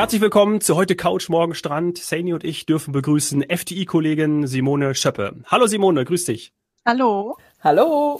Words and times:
Herzlich 0.00 0.22
willkommen 0.22 0.62
zu 0.62 0.76
heute 0.76 0.96
Couch 0.96 1.28
Morgen 1.28 1.54
Strand. 1.54 1.98
Saini 1.98 2.32
und 2.32 2.42
ich 2.42 2.64
dürfen 2.64 2.90
begrüßen 2.90 3.42
FTI-Kollegin 3.42 4.46
Simone 4.46 4.94
Schöppe. 4.94 5.36
Hallo 5.44 5.66
Simone, 5.66 6.06
grüß 6.06 6.24
dich. 6.24 6.54
Hallo. 6.86 7.36
Hallo. 7.62 8.18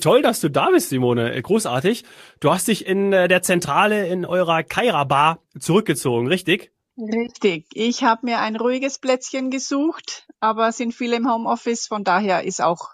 Toll, 0.00 0.22
dass 0.22 0.40
du 0.40 0.50
da 0.50 0.70
bist, 0.70 0.88
Simone. 0.88 1.40
Großartig. 1.40 2.04
Du 2.40 2.50
hast 2.50 2.66
dich 2.66 2.84
in 2.84 3.12
äh, 3.12 3.28
der 3.28 3.42
Zentrale 3.42 4.08
in 4.08 4.26
eurer 4.26 4.64
Kaira 4.64 5.04
Bar 5.04 5.38
zurückgezogen, 5.56 6.26
richtig? 6.26 6.72
Richtig. 6.98 7.66
Ich 7.74 8.02
habe 8.02 8.26
mir 8.26 8.40
ein 8.40 8.56
ruhiges 8.56 8.98
Plätzchen 8.98 9.52
gesucht, 9.52 10.26
aber 10.40 10.72
sind 10.72 10.94
viele 10.94 11.14
im 11.14 11.32
Homeoffice, 11.32 11.86
von 11.86 12.02
daher 12.02 12.42
ist 12.42 12.60
auch 12.60 12.88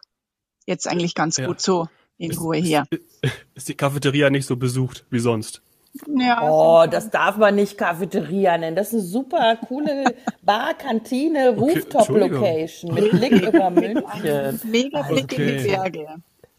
jetzt 0.67 0.87
eigentlich 0.87 1.15
ganz 1.15 1.39
ja. 1.39 1.47
gut 1.47 1.63
so 1.63 1.89
in 2.19 2.33
ist, 2.33 2.41
Ruhe 2.43 2.59
hier. 2.59 2.85
Ist, 2.91 3.01
ist 3.55 3.69
die 3.71 3.77
Cafeteria 3.77 4.29
nicht 4.29 4.45
so 4.45 4.57
besucht 4.57 5.07
wie 5.09 5.21
sonst? 5.21 5.63
Ja, 6.19 6.49
oh, 6.49 6.87
das 6.91 7.11
darf 7.11 7.37
man 7.37 7.55
nicht 7.55 7.79
Cafeteria 7.79 8.59
nennen. 8.59 8.77
Das 8.77 8.89
ist 8.89 8.95
eine 8.95 9.03
super 9.03 9.57
coole 9.69 10.05
Bar, 10.43 10.75
Kantine, 10.75 11.51
Rooftop-Location 11.57 12.95
mit 12.95 13.11
Blick 13.11 13.33
über 13.33 13.71
München. 13.71 14.61
Mega 14.65 15.03
Blick 15.03 15.25
okay. 15.25 15.37
in 15.37 15.59
die 15.59 15.69
Berge. 15.69 16.07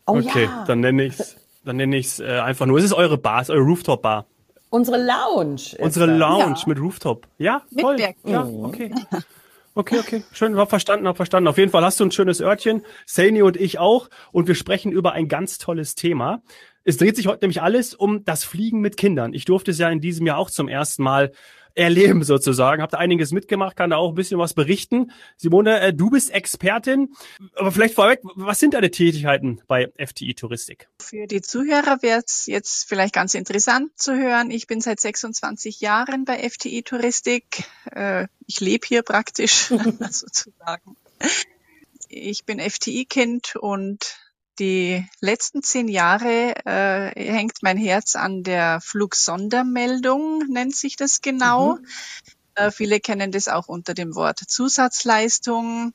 Oh, 0.06 0.18
okay, 0.18 0.46
ja. 0.46 0.64
dann 0.66 0.80
nenne 0.80 1.04
ich 1.04 1.20
es 1.20 1.38
dann 1.68 1.76
nenne 1.76 1.98
ich's, 1.98 2.20
äh, 2.20 2.40
einfach 2.40 2.66
nur. 2.66 2.78
Es 2.78 2.86
ist 2.86 2.94
eure 2.94 3.18
Bar, 3.18 3.42
es 3.42 3.50
ist 3.50 3.56
eure 3.56 3.66
Rooftop-Bar. 3.66 4.26
Unsere 4.70 4.98
Lounge. 4.98 5.76
Unsere 5.80 6.06
Lounge 6.06 6.56
ja. 6.60 6.64
mit 6.66 6.80
Rooftop. 6.80 7.28
Ja, 7.38 7.62
mit 7.70 7.84
toll. 7.84 7.96
Berg. 7.98 8.16
Ja, 8.24 8.46
okay. 8.46 8.92
Okay, 9.76 10.00
okay, 10.00 10.24
schön, 10.32 10.58
hab 10.58 10.70
verstanden, 10.70 11.08
hab 11.08 11.18
verstanden. 11.18 11.48
Auf 11.48 11.60
jeden 11.60 11.72
Fall 11.72 11.84
hast 11.84 12.00
du 12.00 12.06
ein 12.06 12.12
schönes 12.12 12.42
Örtchen, 12.42 12.84
Saini 13.06 13.44
und 13.44 13.58
ich 13.58 13.78
auch, 13.78 14.10
und 14.32 14.48
wir 14.48 14.56
sprechen 14.56 14.92
über 14.92 15.12
ein 15.12 15.28
ganz 15.28 15.60
tolles 15.60 15.94
Thema. 15.94 16.42
Es 16.88 16.96
dreht 16.96 17.18
sich 17.18 17.28
heute 17.28 17.44
nämlich 17.44 17.62
alles 17.62 17.94
um 17.94 18.24
das 18.24 18.46
Fliegen 18.46 18.80
mit 18.80 18.96
Kindern. 18.96 19.34
Ich 19.34 19.44
durfte 19.44 19.72
es 19.72 19.78
ja 19.78 19.90
in 19.90 20.00
diesem 20.00 20.26
Jahr 20.26 20.38
auch 20.38 20.50
zum 20.50 20.70
ersten 20.70 21.04
Mal 21.04 21.34
erleben 21.76 22.24
sozusagen. 22.24 22.82
Habt 22.82 22.96
einiges 22.96 23.34
mitgemacht, 23.34 23.76
kann 23.76 23.90
da 23.90 23.98
auch 23.98 24.12
ein 24.12 24.16
bisschen 24.16 24.40
was 24.40 24.54
berichten. 24.54 25.12
Simone, 25.36 25.82
äh, 25.82 25.94
du 25.94 26.10
bist 26.10 26.32
Expertin, 26.32 27.14
aber 27.56 27.74
vielleicht 27.74 27.94
vorweg, 27.94 28.22
was 28.36 28.62
sind 28.62 28.74
deine 28.74 28.90
Tätigkeiten 28.90 29.60
bei 29.68 29.92
FTI 29.98 30.34
Touristik? 30.34 30.88
Für 31.02 31.28
die 31.28 31.42
Zuhörer 31.42 32.02
wäre 32.02 32.24
es 32.26 32.46
jetzt 32.46 32.88
vielleicht 32.88 33.14
ganz 33.14 33.34
interessant 33.34 33.92
zu 34.00 34.16
hören. 34.16 34.50
Ich 34.50 34.66
bin 34.66 34.80
seit 34.80 35.02
26 35.02 35.82
Jahren 35.82 36.24
bei 36.24 36.50
FTI 36.50 36.84
Touristik. 36.84 37.66
Äh, 37.92 38.28
ich 38.46 38.62
lebe 38.62 38.88
hier 38.88 39.02
praktisch 39.02 39.68
sozusagen. 40.10 40.96
Ich 42.08 42.46
bin 42.46 42.62
FTI-Kind 42.62 43.58
und 43.58 44.18
die 44.60 45.06
letzten 45.22 45.64
zehn 45.64 45.88
Jahre 45.88 46.56
äh, 46.66 47.12
hängt 47.16 47.62
mein 47.62 47.78
Herz 47.78 48.16
an 48.16 48.44
der 48.44 48.82
Flugsondermeldung, 48.82 50.40
nennt 50.48 50.76
sich 50.76 50.96
das 50.96 51.22
genau. 51.22 51.76
Mhm. 51.76 51.86
Äh, 52.56 52.72
viele 52.72 53.00
kennen 53.00 53.32
das 53.32 53.48
auch 53.48 53.68
unter 53.68 53.94
dem 53.94 54.16
Wort 54.16 54.40
Zusatzleistung. 54.40 55.94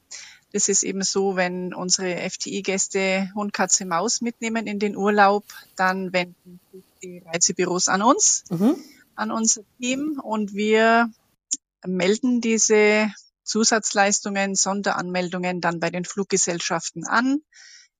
Das 0.52 0.68
ist 0.68 0.82
eben 0.82 1.02
so, 1.02 1.34
wenn 1.34 1.74
unsere 1.74 2.28
FTI-Gäste 2.28 3.30
Hund, 3.34 3.52
Katze, 3.52 3.86
Maus 3.86 4.20
mitnehmen 4.20 4.66
in 4.66 4.78
den 4.78 4.96
Urlaub, 4.96 5.44
dann 5.76 6.12
wenden 6.12 6.60
die 7.02 7.22
Reisebüros 7.24 7.88
an 7.88 8.02
uns, 8.02 8.44
mhm. 8.50 8.76
an 9.16 9.32
unser 9.32 9.62
Team 9.80 10.20
und 10.22 10.54
wir 10.54 11.10
melden 11.84 12.40
diese 12.40 13.10
Zusatzleistungen, 13.44 14.54
Sonderanmeldungen 14.54 15.60
dann 15.60 15.80
bei 15.80 15.90
den 15.90 16.04
Fluggesellschaften 16.04 17.06
an 17.06 17.42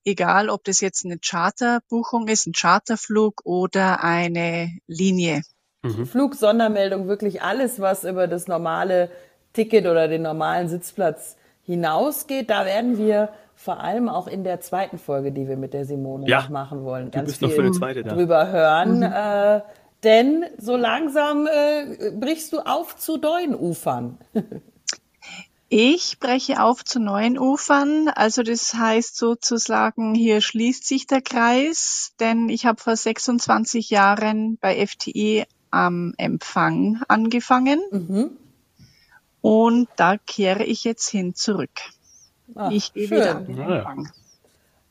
egal 0.04 0.48
ob 0.50 0.64
das 0.64 0.80
jetzt 0.80 1.04
eine 1.04 1.18
Charterbuchung 1.18 2.28
ist, 2.28 2.46
ein 2.46 2.52
Charterflug 2.52 3.42
oder 3.44 4.02
eine 4.02 4.70
Linie. 4.86 5.42
Mhm. 5.82 6.06
Flug, 6.06 6.34
Sondermeldung, 6.34 7.08
wirklich 7.08 7.42
alles, 7.42 7.80
was 7.80 8.04
über 8.04 8.26
das 8.26 8.46
normale 8.46 9.10
Ticket 9.52 9.86
oder 9.86 10.08
den 10.08 10.22
normalen 10.22 10.68
Sitzplatz 10.68 11.36
hinausgeht. 11.64 12.50
Da 12.50 12.64
werden 12.64 12.98
wir 12.98 13.30
vor 13.54 13.80
allem 13.80 14.08
auch 14.08 14.26
in 14.26 14.44
der 14.44 14.60
zweiten 14.60 14.98
Folge, 14.98 15.32
die 15.32 15.48
wir 15.48 15.56
mit 15.56 15.74
der 15.74 15.84
Simone 15.84 16.28
ja, 16.28 16.42
noch 16.42 16.48
machen 16.48 16.84
wollen, 16.84 17.10
ganz 17.10 17.36
viel 17.36 17.48
drüber 17.48 18.50
hören. 18.50 18.98
Mhm. 18.98 19.02
Äh, 19.02 19.60
denn 20.04 20.44
so 20.58 20.76
langsam 20.76 21.46
äh, 21.46 22.10
brichst 22.10 22.52
du 22.52 22.60
auf 22.60 22.96
zu 22.96 23.18
neuen 23.18 23.54
Ufern. 23.54 24.18
Ich 25.74 26.18
breche 26.20 26.62
auf 26.62 26.84
zu 26.84 27.00
neuen 27.00 27.38
Ufern. 27.38 28.10
Also 28.14 28.42
das 28.42 28.74
heißt 28.74 29.16
sozusagen, 29.16 30.14
hier 30.14 30.42
schließt 30.42 30.86
sich 30.86 31.06
der 31.06 31.22
Kreis, 31.22 32.12
denn 32.20 32.50
ich 32.50 32.66
habe 32.66 32.78
vor 32.78 32.94
26 32.94 33.88
Jahren 33.88 34.58
bei 34.60 34.86
FTE 34.86 35.46
am 35.70 36.12
Empfang 36.18 37.00
angefangen. 37.08 37.80
Mhm. 37.90 38.36
Und 39.40 39.88
da 39.96 40.18
kehre 40.18 40.62
ich 40.62 40.84
jetzt 40.84 41.08
hin 41.08 41.34
zurück. 41.34 41.70
Ach, 42.54 42.70
ich 42.70 42.92
gehe 42.92 43.08
wieder 43.08 43.36
an 43.36 43.46
den 43.46 43.58
Empfang. 43.58 44.12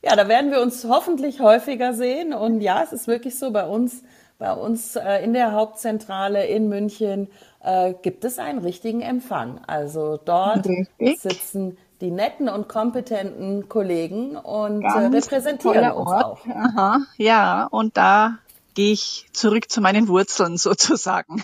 Ja, 0.02 0.16
da 0.16 0.26
werden 0.26 0.50
wir 0.50 0.60
uns 0.60 0.84
hoffentlich 0.84 1.38
häufiger 1.38 1.94
sehen. 1.94 2.34
Und 2.34 2.60
ja, 2.60 2.82
es 2.82 2.92
ist 2.92 3.06
wirklich 3.06 3.38
so 3.38 3.52
bei 3.52 3.68
uns, 3.68 4.02
bei 4.40 4.52
uns 4.52 4.96
äh, 4.96 5.22
in 5.22 5.32
der 5.32 5.52
Hauptzentrale 5.52 6.44
in 6.48 6.68
München 6.68 7.28
äh, 7.62 7.94
gibt 8.02 8.24
es 8.24 8.38
einen 8.38 8.58
richtigen 8.58 9.00
Empfang. 9.00 9.60
Also 9.66 10.18
dort 10.22 10.66
Richtig. 10.66 11.20
sitzen 11.20 11.76
die 12.00 12.10
netten 12.10 12.48
und 12.48 12.68
kompetenten 12.68 13.68
Kollegen 13.68 14.36
und 14.36 14.82
äh, 14.82 15.06
repräsentieren 15.06 15.92
uns 15.92 16.10
Ort. 16.10 16.24
auch. 16.24 16.46
Aha, 16.46 17.00
ja, 17.16 17.66
und 17.70 17.96
da 17.96 18.38
gehe 18.74 18.92
ich 18.92 19.26
zurück 19.32 19.70
zu 19.70 19.80
meinen 19.80 20.08
Wurzeln 20.08 20.56
sozusagen. 20.58 21.42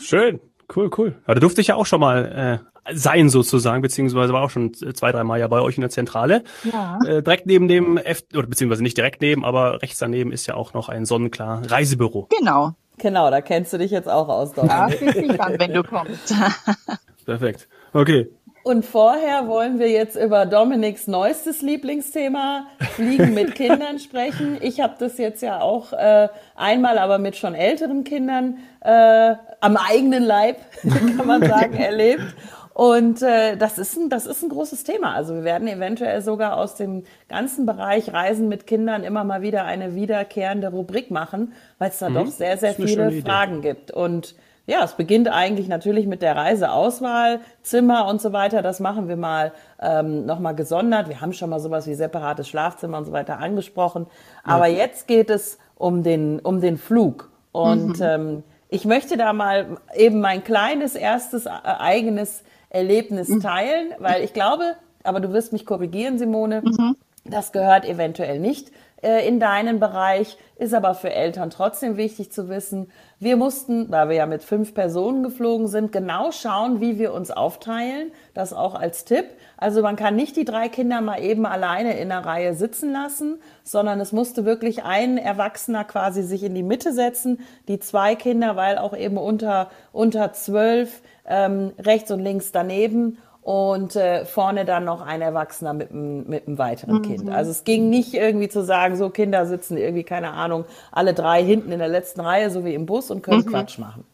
Schön, 0.00 0.40
cool, 0.74 0.90
cool. 0.96 1.14
Ja, 1.28 1.34
da 1.34 1.40
durfte 1.40 1.60
ich 1.60 1.66
ja 1.66 1.74
auch 1.74 1.84
schon 1.84 2.00
mal 2.00 2.62
äh, 2.64 2.94
sein 2.94 3.28
sozusagen, 3.28 3.82
beziehungsweise 3.82 4.32
war 4.32 4.42
auch 4.42 4.50
schon 4.50 4.72
zwei, 4.72 5.12
drei 5.12 5.24
Mal 5.24 5.38
ja 5.38 5.48
bei 5.48 5.60
euch 5.60 5.76
in 5.76 5.82
der 5.82 5.90
Zentrale. 5.90 6.42
Ja. 6.64 6.98
Äh, 7.06 7.22
direkt 7.22 7.46
neben 7.46 7.68
dem 7.68 7.98
F 7.98 8.22
oder 8.34 8.46
beziehungsweise 8.46 8.82
nicht 8.82 8.96
direkt 8.96 9.20
neben, 9.20 9.44
aber 9.44 9.82
rechts 9.82 9.98
daneben 9.98 10.32
ist 10.32 10.46
ja 10.46 10.54
auch 10.54 10.72
noch 10.72 10.88
ein 10.88 11.04
sonnenklar 11.04 11.70
Reisebüro. 11.70 12.28
Genau, 12.38 12.74
Genau, 13.02 13.32
da 13.32 13.40
kennst 13.40 13.72
du 13.72 13.78
dich 13.78 13.90
jetzt 13.90 14.08
auch 14.08 14.28
aus, 14.28 14.52
Dominik. 14.52 15.00
Ja, 15.00 15.12
bin 15.12 15.30
ich 15.30 15.40
an, 15.40 15.58
wenn 15.58 15.74
du 15.74 15.82
kommst. 15.82 16.32
Perfekt. 17.26 17.66
Okay. 17.92 18.30
Und 18.62 18.84
vorher 18.84 19.48
wollen 19.48 19.80
wir 19.80 19.90
jetzt 19.90 20.14
über 20.14 20.46
Dominiks 20.46 21.08
neuestes 21.08 21.62
Lieblingsthema, 21.62 22.68
Fliegen 22.94 23.34
mit 23.34 23.54
Kindern, 23.56 23.98
sprechen. 23.98 24.56
Ich 24.60 24.80
habe 24.80 24.94
das 25.00 25.18
jetzt 25.18 25.42
ja 25.42 25.60
auch 25.60 25.92
äh, 25.92 26.28
einmal, 26.54 26.98
aber 26.98 27.18
mit 27.18 27.34
schon 27.34 27.56
älteren 27.56 28.04
Kindern 28.04 28.58
äh, 28.82 29.34
am 29.60 29.76
eigenen 29.76 30.22
Leib, 30.22 30.58
kann 31.16 31.26
man 31.26 31.44
sagen, 31.44 31.74
erlebt. 31.74 32.36
Und 32.74 33.20
äh, 33.20 33.56
das, 33.56 33.78
ist 33.78 33.96
ein, 33.98 34.08
das 34.08 34.26
ist 34.26 34.42
ein 34.42 34.48
großes 34.48 34.84
Thema. 34.84 35.14
Also 35.14 35.34
wir 35.34 35.44
werden 35.44 35.68
eventuell 35.68 36.22
sogar 36.22 36.56
aus 36.56 36.74
dem 36.74 37.04
ganzen 37.28 37.66
Bereich 37.66 38.12
Reisen 38.12 38.48
mit 38.48 38.66
Kindern 38.66 39.04
immer 39.04 39.24
mal 39.24 39.42
wieder 39.42 39.64
eine 39.64 39.94
wiederkehrende 39.94 40.68
Rubrik 40.68 41.10
machen, 41.10 41.52
weil 41.78 41.90
es 41.90 41.98
da 41.98 42.08
mhm. 42.08 42.14
doch 42.14 42.26
sehr, 42.28 42.56
sehr 42.56 42.74
viele 42.74 43.12
Fragen 43.22 43.60
gibt. 43.60 43.90
Und 43.90 44.34
ja, 44.64 44.84
es 44.84 44.92
beginnt 44.92 45.28
eigentlich 45.28 45.68
natürlich 45.68 46.06
mit 46.06 46.22
der 46.22 46.36
Reiseauswahl, 46.36 47.40
Zimmer 47.62 48.06
und 48.06 48.22
so 48.22 48.32
weiter. 48.32 48.62
Das 48.62 48.80
machen 48.80 49.08
wir 49.08 49.16
mal 49.16 49.52
ähm, 49.80 50.24
nochmal 50.24 50.54
gesondert. 50.54 51.08
Wir 51.08 51.20
haben 51.20 51.32
schon 51.32 51.50
mal 51.50 51.60
sowas 51.60 51.86
wie 51.86 51.94
separates 51.94 52.48
Schlafzimmer 52.48 52.98
und 52.98 53.04
so 53.04 53.12
weiter 53.12 53.38
angesprochen. 53.38 54.06
Aber 54.44 54.66
ja. 54.66 54.78
jetzt 54.78 55.08
geht 55.08 55.30
es 55.30 55.58
um 55.74 56.02
den, 56.02 56.38
um 56.38 56.60
den 56.60 56.78
Flug. 56.78 57.30
Und 57.50 57.98
mhm. 57.98 58.04
ähm, 58.04 58.42
ich 58.68 58.86
möchte 58.86 59.18
da 59.18 59.34
mal 59.34 59.78
eben 59.94 60.20
mein 60.20 60.42
kleines 60.44 60.94
erstes 60.94 61.44
äh, 61.44 61.50
eigenes 61.64 62.44
Erlebnis 62.72 63.28
mhm. 63.28 63.40
teilen, 63.40 63.92
weil 63.98 64.24
ich 64.24 64.32
glaube, 64.32 64.76
aber 65.02 65.20
du 65.20 65.32
wirst 65.32 65.52
mich 65.52 65.66
korrigieren, 65.66 66.18
Simone, 66.18 66.62
mhm. 66.62 66.96
das 67.24 67.52
gehört 67.52 67.84
eventuell 67.84 68.38
nicht 68.38 68.70
in 69.02 69.40
deinen 69.40 69.80
Bereich, 69.80 70.38
ist 70.56 70.74
aber 70.74 70.94
für 70.94 71.12
Eltern 71.12 71.50
trotzdem 71.50 71.96
wichtig 71.96 72.30
zu 72.30 72.48
wissen. 72.48 72.90
Wir 73.18 73.36
mussten, 73.36 73.90
weil 73.90 74.08
wir 74.08 74.16
ja 74.16 74.26
mit 74.26 74.44
fünf 74.44 74.74
Personen 74.74 75.24
geflogen 75.24 75.66
sind, 75.66 75.90
genau 75.90 76.30
schauen, 76.30 76.80
wie 76.80 76.98
wir 76.98 77.12
uns 77.12 77.32
aufteilen. 77.32 78.12
Das 78.32 78.52
auch 78.52 78.76
als 78.76 79.04
Tipp. 79.04 79.26
Also 79.56 79.82
man 79.82 79.96
kann 79.96 80.14
nicht 80.14 80.36
die 80.36 80.44
drei 80.44 80.68
Kinder 80.68 81.00
mal 81.00 81.20
eben 81.20 81.46
alleine 81.46 81.98
in 81.98 82.12
einer 82.12 82.24
Reihe 82.24 82.54
sitzen 82.54 82.92
lassen, 82.92 83.40
sondern 83.64 84.00
es 84.00 84.12
musste 84.12 84.44
wirklich 84.44 84.84
ein 84.84 85.18
Erwachsener 85.18 85.84
quasi 85.84 86.22
sich 86.22 86.44
in 86.44 86.54
die 86.54 86.62
Mitte 86.62 86.92
setzen, 86.92 87.40
die 87.66 87.80
zwei 87.80 88.14
Kinder, 88.14 88.54
weil 88.54 88.78
auch 88.78 88.96
eben 88.96 89.18
unter, 89.18 89.68
unter 89.92 90.32
zwölf, 90.32 91.02
ähm, 91.26 91.72
rechts 91.78 92.10
und 92.10 92.20
links 92.20 92.52
daneben 92.52 93.18
und 93.42 93.96
äh, 93.96 94.24
vorne 94.24 94.64
dann 94.64 94.84
noch 94.84 95.00
ein 95.00 95.20
Erwachsener 95.20 95.74
mit 95.74 95.90
einem 95.90 96.28
mit 96.28 96.46
einem 96.46 96.58
weiteren 96.58 96.98
mhm. 96.98 97.02
Kind. 97.02 97.30
Also 97.30 97.50
es 97.50 97.64
ging 97.64 97.90
nicht 97.90 98.14
irgendwie 98.14 98.48
zu 98.48 98.64
sagen, 98.64 98.96
so 98.96 99.10
Kinder 99.10 99.46
sitzen 99.46 99.76
irgendwie, 99.76 100.04
keine 100.04 100.30
Ahnung, 100.30 100.64
alle 100.92 101.12
drei 101.12 101.42
hinten 101.42 101.72
in 101.72 101.80
der 101.80 101.88
letzten 101.88 102.20
Reihe, 102.20 102.50
so 102.50 102.64
wie 102.64 102.74
im 102.74 102.86
Bus 102.86 103.10
und 103.10 103.22
können 103.22 103.44
mhm. 103.44 103.50
Quatsch 103.50 103.78
machen. 103.78 104.04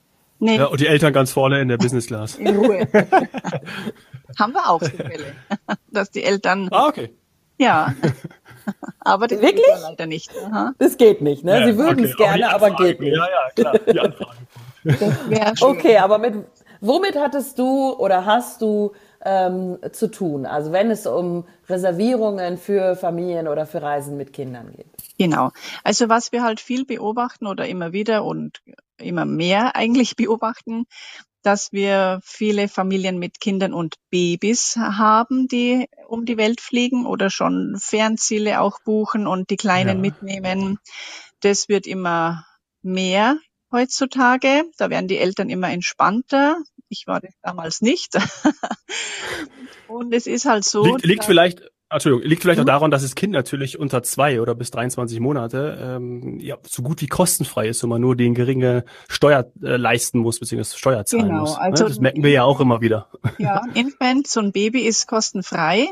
Nee. 0.40 0.56
Ja, 0.56 0.66
und 0.66 0.80
die 0.80 0.86
Eltern 0.86 1.12
ganz 1.12 1.32
vorne 1.32 1.60
in 1.60 1.68
der 1.68 1.76
Business 1.76 2.06
Class. 2.06 2.36
In 2.36 2.56
Ruhe. 2.56 2.88
Haben 4.38 4.52
wir 4.52 4.70
auch 4.70 4.82
Fälle, 4.82 5.34
dass 5.90 6.10
die 6.10 6.22
Eltern. 6.22 6.68
Ah, 6.70 6.86
okay. 6.86 7.10
Ja. 7.58 7.94
Aber 9.00 9.26
das 9.26 9.40
Wirklich? 9.40 9.64
geht 9.66 9.82
leider 9.82 10.06
nicht. 10.06 10.30
Aha. 10.46 10.72
Das 10.78 10.96
geht 10.96 11.22
nicht, 11.22 11.44
ne? 11.44 11.60
Ja, 11.60 11.66
Sie 11.66 11.76
würden 11.76 12.00
okay. 12.00 12.10
es 12.10 12.16
gerne, 12.16 12.50
aber, 12.50 12.66
aber 12.66 12.84
geht 12.84 13.00
nicht. 13.00 13.16
Ja, 13.16 13.26
ja, 13.26 13.50
klar. 13.54 13.78
Die 13.90 13.98
Anfrage. 15.40 15.64
okay, 15.64 15.96
aber 15.96 16.18
mit 16.18 16.34
womit 16.80 17.16
hattest 17.16 17.58
du 17.58 17.94
oder 17.94 18.26
hast 18.26 18.60
du 18.60 18.92
ähm, 19.24 19.78
zu 19.92 20.10
tun? 20.10 20.46
Also 20.46 20.72
wenn 20.72 20.90
es 20.90 21.06
um 21.06 21.44
Reservierungen 21.68 22.58
für 22.58 22.96
Familien 22.96 23.48
oder 23.48 23.66
für 23.66 23.82
Reisen 23.82 24.16
mit 24.16 24.32
Kindern 24.32 24.72
geht. 24.72 24.86
Genau. 25.18 25.50
Also 25.84 26.08
was 26.08 26.32
wir 26.32 26.42
halt 26.42 26.60
viel 26.60 26.84
beobachten 26.84 27.46
oder 27.46 27.66
immer 27.66 27.92
wieder 27.92 28.24
und 28.24 28.60
immer 28.98 29.24
mehr 29.24 29.76
eigentlich 29.76 30.16
beobachten, 30.16 30.86
dass 31.42 31.72
wir 31.72 32.20
viele 32.24 32.68
Familien 32.68 33.18
mit 33.18 33.40
Kindern 33.40 33.72
und 33.72 33.94
Babys 34.10 34.76
haben, 34.76 35.48
die 35.48 35.86
um 36.08 36.24
die 36.24 36.36
Welt 36.36 36.60
fliegen 36.60 37.06
oder 37.06 37.30
schon 37.30 37.76
Fernziele 37.78 38.60
auch 38.60 38.80
buchen 38.84 39.26
und 39.26 39.50
die 39.50 39.56
Kleinen 39.56 39.96
ja. 39.96 40.00
mitnehmen. 40.02 40.78
Das 41.40 41.68
wird 41.68 41.86
immer 41.86 42.44
mehr 42.82 43.38
heutzutage. 43.72 44.64
Da 44.76 44.90
werden 44.90 45.08
die 45.08 45.18
Eltern 45.18 45.50
immer 45.50 45.70
entspannter. 45.70 46.58
Ich 46.88 47.06
war 47.06 47.20
das 47.20 47.34
damals 47.42 47.80
nicht. 47.80 48.16
und 49.88 50.12
es 50.14 50.26
ist 50.26 50.46
halt 50.46 50.64
so. 50.64 50.84
Liegt, 50.84 51.04
liegt 51.04 51.24
vielleicht, 51.24 51.62
Entschuldigung, 51.90 52.28
liegt 52.28 52.42
vielleicht 52.42 52.58
mhm. 52.58 52.64
auch 52.64 52.66
daran, 52.66 52.90
dass 52.90 53.02
das 53.02 53.14
Kind 53.14 53.32
natürlich 53.32 53.78
unter 53.78 54.02
zwei 54.02 54.40
oder 54.40 54.54
bis 54.54 54.70
23 54.70 55.20
Monate 55.20 55.78
ähm, 55.80 56.38
ja, 56.40 56.56
so 56.66 56.82
gut 56.82 57.00
wie 57.00 57.06
kostenfrei 57.06 57.68
ist 57.68 57.82
und 57.82 57.90
man 57.90 58.00
nur 58.00 58.16
den 58.16 58.34
geringe 58.34 58.84
Steuer 59.08 59.50
äh, 59.62 59.76
leisten 59.76 60.18
muss, 60.18 60.38
beziehungsweise 60.40 60.78
Steuer 60.78 61.04
zahlen 61.04 61.28
genau, 61.28 61.40
muss. 61.40 61.52
Ne? 61.52 61.60
Also, 61.60 61.88
das 61.88 62.00
merken 62.00 62.22
wir 62.22 62.30
ja 62.30 62.44
auch 62.44 62.60
immer 62.60 62.80
wieder. 62.80 63.08
Ja, 63.38 63.62
ein 63.62 63.72
Infant, 63.74 64.26
so 64.26 64.40
ein 64.40 64.52
Baby 64.52 64.82
ist 64.82 65.06
kostenfrei. 65.06 65.88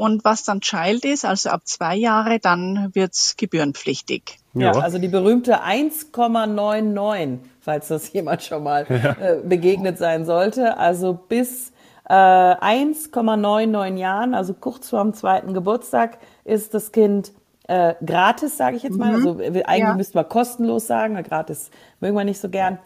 Und 0.00 0.24
was 0.24 0.44
dann 0.44 0.62
Child 0.62 1.04
ist, 1.04 1.26
also 1.26 1.50
ab 1.50 1.60
zwei 1.64 1.94
Jahre, 1.94 2.38
dann 2.38 2.88
wird's 2.94 3.36
gebührenpflichtig. 3.36 4.38
Ja, 4.54 4.72
ja 4.72 4.80
also 4.80 4.96
die 4.96 5.08
berühmte 5.08 5.62
1,99, 5.62 7.40
falls 7.60 7.88
das 7.88 8.10
jemand 8.14 8.42
schon 8.42 8.62
mal 8.62 8.86
ja. 8.88 9.10
äh, 9.20 9.40
begegnet 9.44 9.98
sein 9.98 10.24
sollte. 10.24 10.78
Also 10.78 11.12
bis 11.12 11.72
äh, 12.08 12.14
1,99 12.14 13.98
Jahren, 13.98 14.32
also 14.32 14.54
kurz 14.54 14.88
vor 14.88 15.02
dem 15.02 15.12
zweiten 15.12 15.52
Geburtstag, 15.52 16.16
ist 16.44 16.72
das 16.72 16.92
Kind 16.92 17.32
äh, 17.68 17.92
gratis, 18.02 18.56
sage 18.56 18.76
ich 18.78 18.82
jetzt 18.82 18.96
mal. 18.96 19.10
Mhm. 19.10 19.14
Also 19.16 19.38
eigentlich 19.66 19.78
ja. 19.80 19.94
müssten 19.94 20.14
wir 20.14 20.24
kostenlos 20.24 20.86
sagen, 20.86 21.22
gratis 21.22 21.70
mögen 22.00 22.16
wir 22.16 22.24
nicht 22.24 22.40
so 22.40 22.48
gern. 22.48 22.78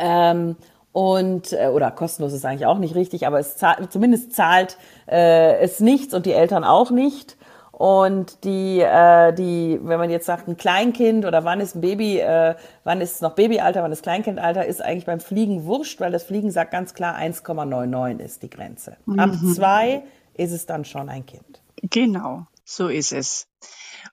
Ähm, 0.00 0.56
und 0.92 1.52
äh, 1.52 1.68
oder 1.68 1.90
kostenlos 1.90 2.32
ist 2.32 2.44
eigentlich 2.44 2.66
auch 2.66 2.78
nicht 2.78 2.94
richtig, 2.94 3.26
aber 3.26 3.38
es 3.38 3.56
zahlt, 3.56 3.92
zumindest 3.92 4.34
zahlt 4.34 4.76
äh, 5.08 5.58
es 5.58 5.80
nichts 5.80 6.14
und 6.14 6.26
die 6.26 6.32
Eltern 6.32 6.64
auch 6.64 6.90
nicht. 6.90 7.36
Und 7.72 8.44
die, 8.44 8.80
äh, 8.80 9.32
die, 9.32 9.80
wenn 9.82 9.98
man 9.98 10.10
jetzt 10.10 10.26
sagt, 10.26 10.46
ein 10.46 10.56
Kleinkind 10.56 11.24
oder 11.24 11.42
wann 11.42 11.58
ist 11.58 11.74
ein 11.74 11.80
Baby, 11.80 12.18
äh, 12.18 12.54
wann 12.84 13.00
ist 13.00 13.16
es 13.16 13.20
noch 13.22 13.34
Babyalter, 13.34 13.82
wann 13.82 13.90
ist 13.90 14.02
Kleinkindalter, 14.02 14.64
ist 14.66 14.82
eigentlich 14.82 15.06
beim 15.06 15.18
Fliegen 15.18 15.64
wurscht, 15.64 15.98
weil 15.98 16.12
das 16.12 16.22
Fliegen 16.22 16.50
sagt 16.50 16.70
ganz 16.70 16.94
klar 16.94 17.16
1,99 17.16 18.20
ist 18.20 18.42
die 18.42 18.50
Grenze. 18.50 18.98
Mhm. 19.06 19.18
Ab 19.18 19.30
zwei 19.54 20.04
ist 20.34 20.52
es 20.52 20.66
dann 20.66 20.84
schon 20.84 21.08
ein 21.08 21.26
Kind. 21.26 21.62
Genau, 21.82 22.46
so 22.64 22.88
ist 22.88 23.12
es. 23.12 23.48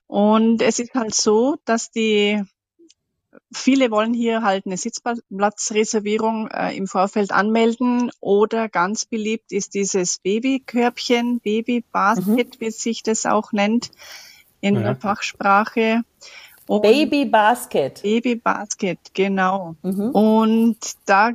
Und 0.06 0.62
es 0.62 0.78
ist 0.78 0.94
halt 0.94 1.14
so, 1.14 1.56
dass 1.64 1.90
die 1.90 2.42
Viele 3.52 3.90
wollen 3.90 4.14
hier 4.14 4.42
halt 4.42 4.66
eine 4.66 4.76
Sitzplatzreservierung 4.76 6.48
äh, 6.48 6.76
im 6.76 6.86
Vorfeld 6.86 7.32
anmelden 7.32 8.10
oder 8.20 8.68
ganz 8.68 9.06
beliebt 9.06 9.50
ist 9.50 9.74
dieses 9.74 10.18
Babykörbchen, 10.20 11.40
Babybasket, 11.40 12.54
mhm. 12.54 12.60
wie 12.60 12.70
sich 12.70 13.02
das 13.02 13.26
auch 13.26 13.52
nennt 13.52 13.90
in 14.60 14.76
ja. 14.76 14.82
der 14.82 14.96
Fachsprache. 14.96 16.02
Und 16.70 16.82
Baby 16.82 17.24
Basket. 17.24 18.00
Baby 18.00 18.36
Basket, 18.36 18.98
genau. 19.12 19.74
Mhm. 19.82 20.10
Und 20.10 20.78
da, 21.04 21.32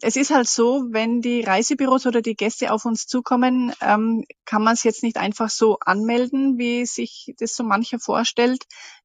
es 0.00 0.16
ist 0.16 0.30
halt 0.30 0.48
so, 0.48 0.84
wenn 0.88 1.20
die 1.20 1.42
Reisebüros 1.42 2.06
oder 2.06 2.22
die 2.22 2.34
Gäste 2.34 2.72
auf 2.72 2.86
uns 2.86 3.06
zukommen, 3.06 3.74
ähm, 3.82 4.24
kann 4.46 4.62
man 4.62 4.72
es 4.72 4.82
jetzt 4.82 5.02
nicht 5.02 5.18
einfach 5.18 5.50
so 5.50 5.76
anmelden, 5.84 6.56
wie 6.56 6.86
sich 6.86 7.34
das 7.38 7.54
so 7.54 7.64
mancher 7.64 7.98
vorstellt 7.98 8.64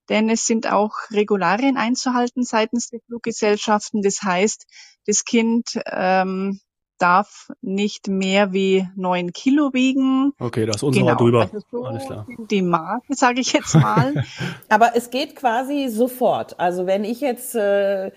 denn 0.09 0.29
es 0.29 0.45
sind 0.45 0.71
auch 0.71 0.93
Regularien 1.11 1.75
einzuhalten 1.75 2.43
seitens 2.43 2.87
der 2.87 3.01
Fluggesellschaften. 3.07 4.01
Das 4.01 4.23
heißt, 4.23 4.65
das 5.05 5.25
Kind 5.25 5.81
ähm, 5.85 6.61
darf 6.97 7.51
nicht 7.61 8.07
mehr 8.07 8.53
wie 8.53 8.87
neun 8.95 9.33
Kilo 9.33 9.73
wiegen. 9.73 10.33
Okay, 10.39 10.65
das 10.65 10.77
ist 10.77 10.83
unserer 10.83 11.05
genau. 11.05 11.17
drüber. 11.17 11.41
Also 11.41 11.59
so 11.71 11.83
Alles 11.83 12.05
klar. 12.05 12.27
Die 12.49 12.61
Marke, 12.61 13.15
sage 13.15 13.41
ich 13.41 13.53
jetzt 13.53 13.75
mal. 13.75 14.23
Aber 14.69 14.95
es 14.95 15.09
geht 15.09 15.35
quasi 15.35 15.87
sofort. 15.89 16.59
Also 16.59 16.85
wenn 16.85 17.03
ich 17.03 17.21
jetzt 17.21 17.55
äh, 17.55 18.11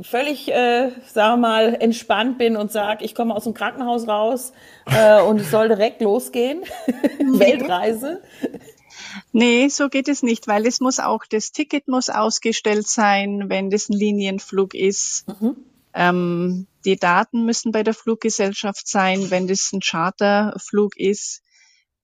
völlig, 0.00 0.48
äh, 0.48 0.90
sagen 1.06 1.40
wir 1.40 1.48
mal, 1.48 1.74
entspannt 1.74 2.38
bin 2.38 2.56
und 2.56 2.72
sage, 2.72 3.04
ich 3.04 3.14
komme 3.14 3.34
aus 3.34 3.44
dem 3.44 3.54
Krankenhaus 3.54 4.08
raus 4.08 4.52
äh, 4.86 5.20
und 5.28 5.40
es 5.40 5.50
soll 5.50 5.68
direkt 5.68 6.00
losgehen, 6.00 6.62
Weltreise, 7.18 8.22
Nee, 9.32 9.68
so 9.68 9.88
geht 9.88 10.08
es 10.08 10.22
nicht, 10.22 10.46
weil 10.46 10.66
es 10.66 10.80
muss 10.80 10.98
auch, 10.98 11.24
das 11.28 11.52
Ticket 11.52 11.88
muss 11.88 12.10
ausgestellt 12.10 12.86
sein, 12.88 13.44
wenn 13.48 13.70
das 13.70 13.88
ein 13.88 13.94
Linienflug 13.94 14.74
ist. 14.74 15.26
Mhm. 15.40 15.56
Ähm, 15.94 16.66
die 16.84 16.96
Daten 16.96 17.44
müssen 17.44 17.72
bei 17.72 17.82
der 17.82 17.94
Fluggesellschaft 17.94 18.88
sein, 18.88 19.30
wenn 19.30 19.46
das 19.46 19.70
ein 19.72 19.80
Charterflug 19.80 20.96
ist. 20.96 21.42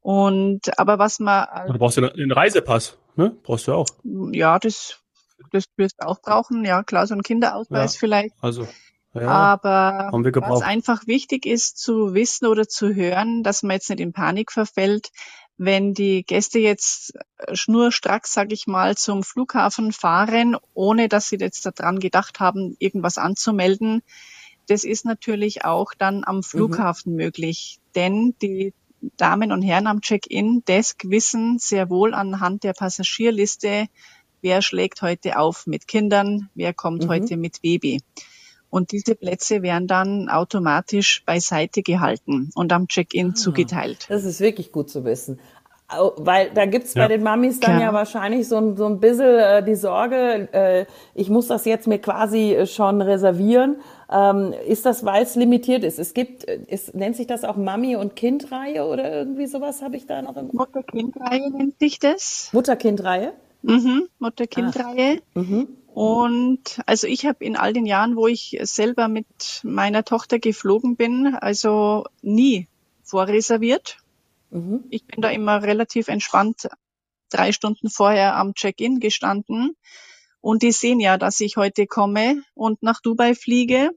Und 0.00 0.78
aber 0.78 0.98
was 0.98 1.18
man. 1.18 1.46
Du 1.66 1.78
brauchst 1.78 1.98
ja 1.98 2.08
einen 2.08 2.32
Reisepass, 2.32 2.96
ne? 3.16 3.36
Brauchst 3.42 3.66
du 3.66 3.72
auch. 3.72 3.86
Ja, 4.32 4.58
das, 4.58 5.00
das 5.50 5.64
wirst 5.76 5.96
du 5.98 6.06
auch 6.06 6.20
brauchen. 6.22 6.64
Ja, 6.64 6.82
klar, 6.82 7.06
so 7.06 7.14
ein 7.14 7.22
Kinderausweis 7.22 7.94
ja, 7.94 7.98
vielleicht. 7.98 8.34
Also. 8.40 8.68
Ja, 9.14 9.26
aber 9.26 10.10
was 10.12 10.62
einfach 10.62 11.06
wichtig 11.06 11.46
ist 11.46 11.78
zu 11.78 12.14
wissen 12.14 12.46
oder 12.46 12.68
zu 12.68 12.94
hören, 12.94 13.42
dass 13.42 13.62
man 13.62 13.72
jetzt 13.72 13.88
nicht 13.88 14.00
in 14.00 14.12
Panik 14.12 14.52
verfällt, 14.52 15.10
wenn 15.58 15.92
die 15.92 16.22
Gäste 16.22 16.60
jetzt 16.60 17.18
schnurstracks, 17.52 18.32
sag 18.32 18.52
ich 18.52 18.66
mal, 18.66 18.96
zum 18.96 19.24
Flughafen 19.24 19.92
fahren, 19.92 20.56
ohne 20.72 21.08
dass 21.08 21.28
sie 21.28 21.36
jetzt 21.36 21.66
daran 21.66 21.98
gedacht 21.98 22.38
haben, 22.40 22.76
irgendwas 22.78 23.18
anzumelden, 23.18 24.02
das 24.68 24.84
ist 24.84 25.04
natürlich 25.04 25.64
auch 25.64 25.94
dann 25.98 26.22
am 26.24 26.36
mhm. 26.36 26.42
Flughafen 26.44 27.12
mhm. 27.12 27.18
möglich. 27.18 27.80
Denn 27.94 28.34
die 28.40 28.72
Damen 29.16 29.52
und 29.52 29.62
Herren 29.62 29.86
am 29.86 30.00
Check-in-Desk 30.00 31.04
wissen 31.06 31.58
sehr 31.58 31.90
wohl 31.90 32.14
anhand 32.14 32.64
der 32.64 32.72
Passagierliste, 32.72 33.86
wer 34.40 34.62
schlägt 34.62 35.02
heute 35.02 35.38
auf 35.38 35.66
mit 35.66 35.88
Kindern, 35.88 36.48
wer 36.54 36.72
kommt 36.72 37.04
mhm. 37.04 37.08
heute 37.08 37.36
mit 37.36 37.62
Baby. 37.62 38.00
Und 38.70 38.92
diese 38.92 39.14
Plätze 39.14 39.62
werden 39.62 39.86
dann 39.86 40.28
automatisch 40.28 41.22
beiseite 41.24 41.82
gehalten 41.82 42.50
und 42.54 42.72
am 42.72 42.88
Check-in 42.88 43.30
ah, 43.30 43.34
zugeteilt. 43.34 44.06
Das 44.08 44.24
ist 44.24 44.40
wirklich 44.40 44.72
gut 44.72 44.90
zu 44.90 45.04
wissen. 45.04 45.38
Weil 46.16 46.50
da 46.52 46.66
gibt's 46.66 46.92
bei 46.92 47.00
ja. 47.00 47.08
den 47.08 47.22
Mamis 47.22 47.60
dann 47.60 47.76
Klar. 47.76 47.82
ja 47.82 47.94
wahrscheinlich 47.94 48.46
so 48.46 48.58
ein, 48.58 48.76
so 48.76 48.84
ein 48.84 49.00
bisschen 49.00 49.38
äh, 49.38 49.64
die 49.64 49.74
Sorge, 49.74 50.46
äh, 50.52 50.84
ich 51.14 51.30
muss 51.30 51.46
das 51.46 51.64
jetzt 51.64 51.86
mir 51.86 51.98
quasi 51.98 52.52
äh, 52.52 52.66
schon 52.66 53.00
reservieren. 53.00 53.76
Ähm, 54.12 54.52
ist 54.66 54.84
das, 54.84 55.06
weil 55.06 55.22
es 55.22 55.34
limitiert 55.34 55.84
ist? 55.84 55.98
Es 55.98 56.12
gibt, 56.12 56.46
äh, 56.46 56.60
es 56.68 56.92
nennt 56.92 57.16
sich 57.16 57.26
das 57.26 57.42
auch 57.42 57.56
Mami- 57.56 57.96
und 57.96 58.16
Kindreihe 58.16 58.84
oder 58.84 59.10
irgendwie 59.10 59.46
sowas 59.46 59.80
habe 59.80 59.96
ich 59.96 60.06
da 60.06 60.20
noch 60.20 60.36
im 60.36 60.50
Mutter-Kind-Reihe 60.52 61.50
nennt 61.52 61.78
sich 61.78 61.98
das. 61.98 62.50
Mutter-Kind-Reihe? 62.52 63.32
Mhm, 63.62 64.08
Mutter-Kind-Reihe. 64.18 65.20
Mhm. 65.32 65.68
Und 65.98 66.80
also 66.86 67.08
ich 67.08 67.26
habe 67.26 67.44
in 67.44 67.56
all 67.56 67.72
den 67.72 67.84
Jahren, 67.84 68.14
wo 68.14 68.28
ich 68.28 68.56
selber 68.62 69.08
mit 69.08 69.26
meiner 69.64 70.04
Tochter 70.04 70.38
geflogen 70.38 70.94
bin, 70.94 71.34
also 71.34 72.04
nie 72.22 72.68
vorreserviert. 73.02 73.96
Mhm. 74.50 74.84
Ich 74.90 75.06
bin 75.06 75.22
da 75.22 75.30
immer 75.30 75.60
relativ 75.64 76.06
entspannt 76.06 76.68
drei 77.30 77.50
Stunden 77.50 77.90
vorher 77.90 78.36
am 78.36 78.54
Check-in 78.54 79.00
gestanden. 79.00 79.74
Und 80.40 80.62
die 80.62 80.70
sehen 80.70 81.00
ja, 81.00 81.18
dass 81.18 81.40
ich 81.40 81.56
heute 81.56 81.88
komme 81.88 82.44
und 82.54 82.80
nach 82.80 83.00
Dubai 83.00 83.34
fliege. 83.34 83.90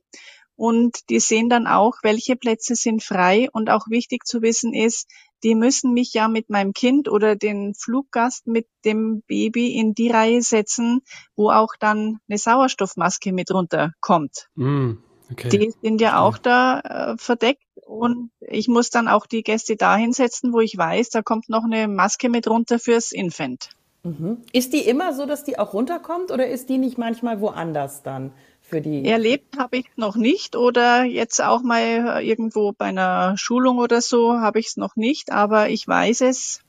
Und 0.55 1.07
die 1.11 1.19
sehen 1.19 1.49
dann 1.49 1.67
auch, 1.67 1.97
welche 2.01 2.35
Plätze 2.35 2.73
sind 2.73 3.03
frei. 3.03 3.47
Und 3.53 3.69
auch 3.69 3.89
wichtig 3.89 4.25
zu 4.25 4.41
wissen 4.41 4.73
ist, 4.73 5.07
die 5.43 5.55
müssen 5.55 5.93
mich 5.93 6.13
ja 6.13 6.27
mit 6.27 6.49
meinem 6.49 6.73
Kind 6.73 7.09
oder 7.09 7.35
den 7.35 7.73
Fluggast 7.73 8.47
mit 8.47 8.67
dem 8.85 9.23
Baby 9.27 9.75
in 9.77 9.93
die 9.93 10.09
Reihe 10.09 10.41
setzen, 10.41 11.01
wo 11.35 11.49
auch 11.51 11.75
dann 11.79 12.19
eine 12.29 12.37
Sauerstoffmaske 12.37 13.33
mit 13.33 13.51
runterkommt. 13.51 14.49
Mm, 14.55 14.93
okay. 15.31 15.49
Die 15.49 15.73
sind 15.81 16.01
ja 16.01 16.19
auch 16.19 16.37
da 16.37 16.79
äh, 16.79 17.17
verdeckt 17.17 17.63
und 17.85 18.31
ich 18.39 18.67
muss 18.67 18.89
dann 18.89 19.07
auch 19.07 19.25
die 19.25 19.43
Gäste 19.43 19.75
da 19.75 19.95
hinsetzen, 19.95 20.53
wo 20.53 20.59
ich 20.59 20.77
weiß, 20.77 21.09
da 21.09 21.21
kommt 21.21 21.49
noch 21.49 21.63
eine 21.63 21.87
Maske 21.87 22.29
mit 22.29 22.47
runter 22.47 22.79
fürs 22.79 23.11
Infant. 23.11 23.69
Mhm. 24.03 24.37
Ist 24.51 24.73
die 24.73 24.81
immer 24.81 25.13
so, 25.13 25.25
dass 25.25 25.43
die 25.43 25.59
auch 25.59 25.73
runterkommt 25.73 26.31
oder 26.31 26.47
ist 26.47 26.69
die 26.69 26.77
nicht 26.77 26.97
manchmal 26.97 27.39
woanders 27.41 28.03
dann? 28.03 28.31
für 28.71 28.81
die? 28.81 29.05
Erlebt 29.05 29.57
habe 29.57 29.77
ich 29.77 29.85
noch 29.97 30.15
nicht 30.15 30.55
oder 30.55 31.03
jetzt 31.03 31.41
auch 31.41 31.61
mal 31.61 32.23
irgendwo 32.23 32.71
bei 32.71 32.85
einer 32.85 33.37
Schulung 33.37 33.77
oder 33.77 34.01
so 34.01 34.39
habe 34.39 34.59
ich 34.59 34.67
es 34.67 34.77
noch 34.77 34.95
nicht, 34.95 35.31
aber 35.31 35.69
ich 35.69 35.87
weiß 35.87 36.21
es, 36.21 36.61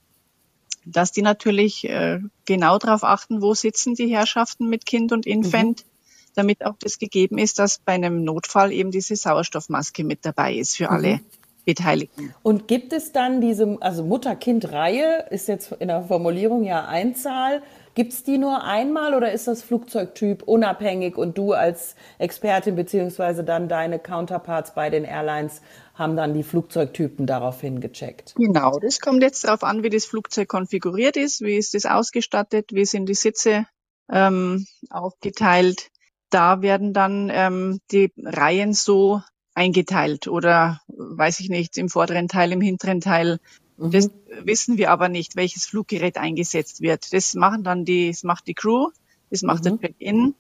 dass 0.85 1.13
die 1.13 1.23
natürlich 1.23 1.89
äh, 1.89 2.19
genau 2.45 2.79
darauf 2.79 3.05
achten, 3.05 3.41
wo 3.41 3.55
sitzen 3.55 3.95
die 3.95 4.09
Herrschaften 4.09 4.69
mit 4.69 4.85
Kind 4.85 5.13
und 5.13 5.27
Infant. 5.27 5.81
Mhm. 5.81 5.89
damit 6.35 6.65
auch 6.65 6.77
das 6.81 6.99
gegeben 6.99 7.37
ist, 7.37 7.59
dass 7.59 7.79
bei 7.79 7.93
einem 7.93 8.25
Notfall 8.25 8.73
eben 8.73 8.91
diese 8.91 9.15
Sauerstoffmaske 9.17 10.03
mit 10.03 10.21
dabei 10.25 10.55
ist 10.55 10.79
für 10.79 10.89
alle. 10.89 11.17
Mhm. 11.17 11.21
Beteiligten. 11.65 12.35
Und 12.43 12.67
gibt 12.69 12.93
es 12.93 13.13
dann 13.13 13.41
diese, 13.41 13.79
also 13.81 14.05
Mutter-Kind-Reihe 14.05 15.27
ist 15.31 15.49
jetzt 15.49 15.73
in 15.73 15.89
der 15.89 16.03
Formulierung 16.03 16.65
ja 16.65 16.87
Einzahl. 16.87 17.63
Gibt 17.95 18.13
es 18.13 18.25
die 18.25 18.39
nur 18.39 18.65
einmal 18.65 19.15
oder 19.15 19.33
ist 19.33 19.47
das 19.49 19.63
Flugzeugtyp 19.63 20.43
unabhängig 20.45 21.17
und 21.17 21.37
du 21.37 21.53
als 21.53 21.95
Expertin 22.19 22.75
beziehungsweise 22.75 23.45
dann 23.45 23.69
deine 23.69 23.99
Counterparts 23.99 24.75
bei 24.75 24.89
den 24.89 25.05
Airlines 25.05 25.61
haben 25.95 26.17
dann 26.17 26.33
die 26.33 26.43
Flugzeugtypen 26.43 27.27
daraufhin 27.27 27.81
gecheckt? 27.81 28.35
Genau, 28.37 28.79
das 28.79 29.01
kommt 29.01 29.23
jetzt 29.23 29.45
darauf 29.45 29.63
an, 29.63 29.83
wie 29.83 29.91
das 29.91 30.07
Flugzeug 30.07 30.49
konfiguriert 30.49 31.19
ist, 31.19 31.43
wie 31.43 31.57
ist 31.57 31.75
das 31.75 31.85
ausgestattet, 31.85 32.71
wie 32.73 32.87
sind 32.87 33.07
die 33.11 33.15
Sitze 33.15 33.67
ähm, 34.11 34.67
aufgeteilt. 34.89 35.91
Da 36.31 36.63
werden 36.63 36.95
dann 36.95 37.31
ähm, 37.31 37.81
die 37.91 38.11
Reihen 38.17 38.73
so 38.73 39.21
eingeteilt 39.55 40.29
oder 40.29 40.81
weiß 41.11 41.41
ich 41.41 41.49
nicht, 41.49 41.77
im 41.79 41.89
vorderen 41.89 42.29
Teil, 42.29 42.53
im 42.53 42.61
hinteren 42.61 43.01
Teil 43.01 43.39
Mhm. 43.83 43.91
Das 43.91 44.11
wissen 44.45 44.79
wir 44.79 44.91
aber 44.91 45.09
nicht, 45.09 45.37
welches 45.37 45.67
Fluggerät 45.67 46.17
eingesetzt 46.17 46.81
wird. 46.81 47.13
Das 47.13 47.35
machen 47.35 47.65
dann 47.65 47.85
die, 47.85 48.11
das 48.11 48.23
macht 48.23 48.47
die 48.47 48.55
Crew, 48.55 48.91
das 49.31 49.43
macht 49.43 49.65
mhm. 49.65 49.81
der 49.81 49.89
Check-in 49.89 50.35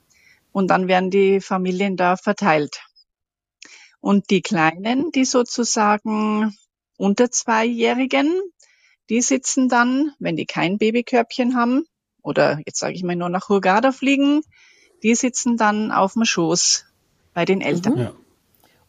und 0.53 0.69
dann 0.69 0.89
werden 0.89 1.11
die 1.11 1.41
Familien 1.41 1.97
da 1.97 2.17
verteilt. 2.17 2.83
Und 4.01 4.31
die 4.31 4.43
Kleinen, 4.43 5.13
die 5.13 5.25
sozusagen 5.25 6.57
unter 6.97 7.31
Zweijährigen, 7.31 8.33
die 9.09 9.21
sitzen 9.21 9.69
dann, 9.69 10.13
wenn 10.19 10.37
die 10.37 10.47
kein 10.47 10.79
Babykörbchen 10.79 11.57
haben, 11.57 11.85
oder 12.23 12.61
jetzt 12.67 12.79
sage 12.79 12.95
ich 12.95 13.03
mal 13.03 13.17
nur 13.17 13.29
nach 13.29 13.49
Hurghada 13.49 13.93
fliegen, 13.93 14.43
die 15.03 15.15
sitzen 15.15 15.57
dann 15.57 15.91
auf 15.91 16.15
dem 16.15 16.25
Schoß 16.25 16.87
bei 17.35 17.45
den 17.45 17.61
Eltern. 17.61 17.99
Ja. 17.99 18.13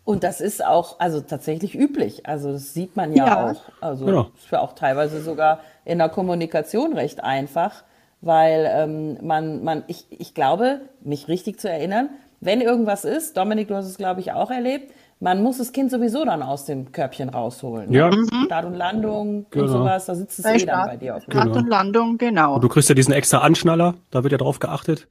Und 0.05 0.23
das 0.23 0.41
ist 0.41 0.63
auch 0.63 0.99
also 0.99 1.21
tatsächlich 1.21 1.75
üblich. 1.75 2.25
Also 2.25 2.51
das 2.51 2.73
sieht 2.73 2.95
man 2.95 3.13
ja, 3.13 3.25
ja. 3.25 3.51
auch. 3.51 3.61
Also 3.81 4.05
genau. 4.05 4.31
ist 4.35 4.51
ja 4.51 4.59
auch 4.59 4.73
teilweise 4.73 5.21
sogar 5.21 5.59
in 5.85 5.97
der 5.97 6.09
Kommunikation 6.09 6.93
recht 6.93 7.23
einfach, 7.23 7.83
weil 8.21 8.69
ähm, 8.69 9.17
man, 9.25 9.63
man, 9.63 9.83
ich, 9.87 10.05
ich 10.09 10.33
glaube, 10.33 10.81
mich 11.01 11.27
richtig 11.27 11.59
zu 11.59 11.69
erinnern, 11.69 12.09
wenn 12.41 12.59
irgendwas 12.59 13.05
ist, 13.05 13.37
Dominik, 13.37 13.69
du 13.69 13.75
hast 13.75 13.85
es, 13.85 13.97
glaube 13.97 14.19
ich, 14.19 14.33
auch 14.33 14.51
erlebt, 14.51 14.91
man 15.21 15.41
muss 15.41 15.57
das 15.57 15.71
Kind 15.71 15.89
sowieso 15.89 16.25
dann 16.25 16.43
aus 16.43 16.65
dem 16.65 16.91
Körbchen 16.91 17.29
rausholen. 17.29 17.93
Ja. 17.93 18.09
Mhm. 18.11 18.43
Start 18.45 18.65
und 18.65 18.73
Landung 18.73 19.45
genau. 19.49 19.65
und 19.65 19.71
sowas, 19.71 20.05
da 20.05 20.15
sitzt 20.15 20.39
es 20.39 20.45
eh 20.45 20.65
dann 20.65 20.85
bei 20.85 20.97
dir 20.97 21.15
auf 21.15 21.23
Start 21.23 21.45
genau. 21.45 21.57
und 21.57 21.69
Landung, 21.69 22.17
genau. 22.17 22.55
Und 22.55 22.63
du 22.63 22.67
kriegst 22.67 22.89
ja 22.89 22.95
diesen 22.95 23.13
extra 23.13 23.37
Anschnaller, 23.37 23.95
da 24.11 24.23
wird 24.23 24.33
ja 24.33 24.37
drauf 24.37 24.59
geachtet, 24.59 25.07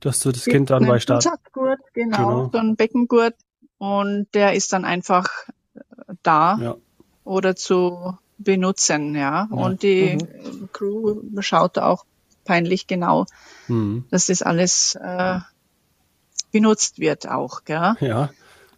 dass 0.00 0.20
du 0.20 0.30
das 0.30 0.44
Kind 0.44 0.70
dann 0.70 0.86
bei 0.86 1.00
Start. 1.00 1.26
Genau, 1.52 1.74
genau, 1.92 2.50
so 2.52 2.58
ein 2.58 2.76
Beckengurt, 2.76 3.34
und 3.78 4.26
der 4.34 4.54
ist 4.54 4.72
dann 4.72 4.84
einfach 4.84 5.26
äh, 5.74 5.80
da 6.22 6.58
ja. 6.60 6.76
oder 7.24 7.56
zu 7.56 8.18
benutzen, 8.38 9.14
ja. 9.14 9.48
ja. 9.50 9.56
Und 9.56 9.82
die 9.82 10.16
mhm. 10.16 10.68
Crew 10.72 11.22
schaut 11.40 11.78
auch 11.78 12.04
peinlich 12.44 12.86
genau, 12.86 13.26
mhm. 13.68 14.04
dass 14.10 14.26
das 14.26 14.42
alles 14.42 14.94
äh, 14.94 15.40
benutzt 16.52 16.98
wird 16.98 17.28
auch, 17.28 17.64
gell? 17.64 17.96
Ja. 18.00 18.30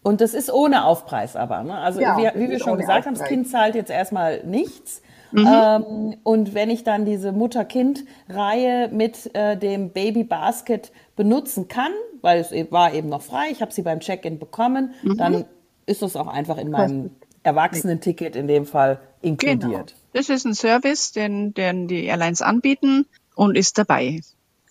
Und 0.03 0.21
das 0.21 0.33
ist 0.33 0.51
ohne 0.51 0.85
Aufpreis 0.85 1.37
aber, 1.37 1.63
ne? 1.65 1.77
Also 1.77 2.01
ja, 2.01 2.17
wie, 2.17 2.41
wie 2.41 2.51
wir 2.51 2.61
schon 2.61 2.79
gesagt 2.79 3.01
Aufpreis. 3.01 3.07
haben, 3.07 3.19
das 3.19 3.29
Kind 3.29 3.49
zahlt 3.49 3.75
jetzt 3.75 3.91
erstmal 3.91 4.45
nichts. 4.45 5.03
Mhm. 5.33 5.47
Ähm, 5.47 6.17
und 6.23 6.55
wenn 6.55 6.71
ich 6.71 6.85
dann 6.85 7.05
diese 7.05 7.33
Mutter-Kind-Reihe 7.33 8.89
mit 8.89 9.35
äh, 9.35 9.57
dem 9.57 9.91
Baby 9.91 10.25
Basket 10.25 10.93
benutzen 11.17 11.69
kann, 11.69 11.93
weil 12.23 12.41
es 12.41 12.53
e-, 12.53 12.71
war 12.71 12.95
eben 12.95 13.09
noch 13.09 13.23
frei, 13.23 13.47
ich 13.51 13.61
habe 13.61 13.73
sie 13.73 13.83
beim 13.83 14.01
Check-in 14.01 14.39
bekommen, 14.39 14.95
mhm. 15.03 15.17
dann 15.17 15.45
ist 15.87 16.03
das 16.03 16.17
auch 16.17 16.29
einfach 16.29 16.59
in 16.59 16.71
meinem 16.71 17.11
Erwachsenenticket 17.43 18.37
in 18.37 18.47
dem 18.47 18.67
Fall 18.67 19.01
inkludiert. 19.23 19.61
Genau. 19.63 19.85
Das 20.13 20.29
ist 20.29 20.45
ein 20.45 20.55
Service, 20.55 21.13
den, 21.13 21.55
den 21.55 21.89
die 21.89 22.05
Airlines 22.05 22.43
anbieten 22.43 23.07
und 23.35 23.57
ist 23.57 23.79
dabei. 23.79 24.21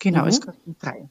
Genau, 0.00 0.22
mhm. 0.22 0.28
ist 0.28 0.46
kostenfrei. 0.46 1.08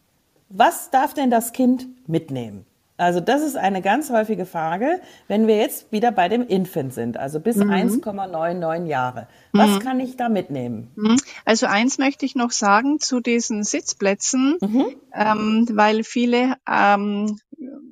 Was 0.50 0.90
darf 0.92 1.14
denn 1.14 1.30
das 1.30 1.52
Kind 1.52 1.88
mitnehmen? 2.08 2.66
Also 2.98 3.20
das 3.20 3.44
ist 3.44 3.56
eine 3.56 3.84
ganz 3.84 4.10
häufige 4.10 4.48
Frage, 4.48 5.00
wenn 5.28 5.46
wir 5.46 5.58
jetzt 5.58 5.92
wieder 5.92 6.12
bei 6.12 6.30
dem 6.30 6.48
Infant 6.48 6.96
sind, 6.96 7.16
also 7.16 7.40
bis 7.40 7.58
mhm. 7.58 7.70
1,99 7.70 8.88
Jahre. 8.88 9.28
Was 9.54 9.70
mhm. 9.70 9.80
kann 9.80 10.00
ich 10.00 10.18
da 10.18 10.30
mitnehmen? 10.30 10.90
Mhm. 10.96 11.18
Also 11.46 11.68
eins 11.68 12.00
möchte 12.00 12.26
ich 12.26 12.34
noch 12.34 12.50
sagen 12.50 13.00
zu 13.00 13.20
diesen 13.20 13.64
Sitzplätzen, 13.64 14.58
mhm. 14.60 14.88
ähm, 15.14 15.68
weil 15.72 16.04
viele 16.04 16.56
ähm, 16.68 17.40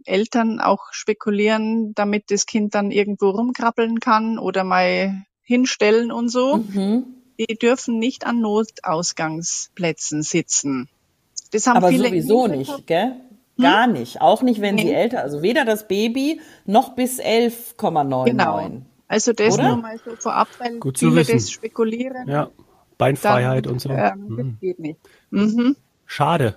Eltern 0.05 0.59
auch 0.59 0.91
spekulieren, 0.91 1.93
damit 1.93 2.31
das 2.31 2.47
Kind 2.47 2.73
dann 2.73 2.89
irgendwo 2.89 3.29
rumkrabbeln 3.29 3.99
kann 3.99 4.39
oder 4.39 4.63
mal 4.63 5.23
hinstellen 5.43 6.11
und 6.11 6.29
so. 6.29 6.57
Mhm. 6.57 7.05
Die 7.37 7.55
dürfen 7.55 7.99
nicht 7.99 8.25
an 8.25 8.39
Notausgangsplätzen 8.39 10.23
sitzen. 10.23 10.89
Das 11.51 11.67
haben 11.67 11.77
Aber 11.77 11.89
viele 11.89 12.07
sowieso 12.07 12.47
nicht, 12.47 12.87
gell? 12.87 13.17
Gar 13.59 13.85
hm? 13.85 13.93
nicht. 13.93 14.21
Auch 14.21 14.41
nicht, 14.41 14.61
wenn 14.61 14.75
nee. 14.75 14.87
sie 14.87 14.93
älter, 14.93 15.21
also 15.21 15.41
weder 15.41 15.65
das 15.65 15.87
Baby 15.87 16.41
noch 16.65 16.95
bis 16.95 17.19
11,99. 17.19 18.25
Genau. 18.25 18.69
Also 19.07 19.33
das 19.33 19.53
Oder? 19.53 19.69
nur 19.69 19.77
mal 19.77 19.97
so 20.03 20.15
vorab, 20.15 20.47
weil 20.57 20.79
Gut 20.79 20.99
viele 20.99 21.23
das 21.23 21.51
spekulieren. 21.51 22.27
Ja, 22.27 22.49
Beinfreiheit 22.97 23.65
dann, 23.65 23.73
und 23.73 23.79
so. 23.79 23.89
Ähm, 23.89 24.25
mhm. 24.27 24.37
Das 24.37 24.59
geht 24.59 24.79
nicht. 24.79 24.99
Mhm. 25.29 25.75
Schade. 26.05 26.55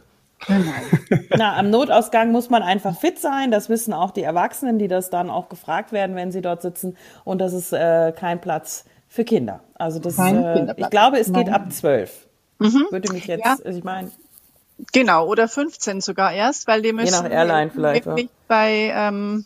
Na, 1.37 1.57
am 1.57 1.71
Notausgang 1.71 2.31
muss 2.31 2.49
man 2.49 2.63
einfach 2.63 2.97
fit 2.99 3.19
sein. 3.19 3.51
Das 3.51 3.69
wissen 3.69 3.93
auch 3.93 4.13
die 4.13 4.23
Erwachsenen, 4.23 4.79
die 4.79 4.89
das 4.89 5.11
dann 5.11 5.31
auch 5.31 5.49
gefragt 5.49 5.93
werden, 5.93 6.15
wenn 6.17 6.31
sie 6.31 6.41
dort 6.41 6.63
sitzen. 6.63 6.97
Und 7.25 7.41
das 7.41 7.53
ist 7.53 7.73
äh, 7.73 8.13
kein 8.13 8.41
Platz 8.41 8.85
für 9.09 9.25
Kinder. 9.25 9.61
Also 9.75 9.99
das, 9.99 10.19
äh, 10.19 10.73
ich 10.77 10.91
glaube, 10.91 11.19
es 11.19 11.27
geht 11.27 11.47
Nein. 11.47 11.55
ab 11.55 11.73
zwölf. 11.73 12.29
Mhm. 12.61 12.87
Würde 12.91 13.13
mich 13.13 13.27
jetzt, 13.27 13.45
ja. 13.45 13.57
also 13.65 13.79
ich 13.79 13.85
meine, 13.85 14.11
Genau, 14.93 15.27
oder 15.27 15.49
15 15.49 16.01
sogar 16.01 16.33
erst, 16.33 16.67
weil 16.67 16.83
die 16.83 16.93
müssen 16.93 17.15
Je 17.15 17.23
nach 17.23 17.31
Airline 17.31 17.71
vielleicht, 17.71 18.07
wirklich 18.07 18.31
bei 18.47 18.93
ähm, 18.95 19.45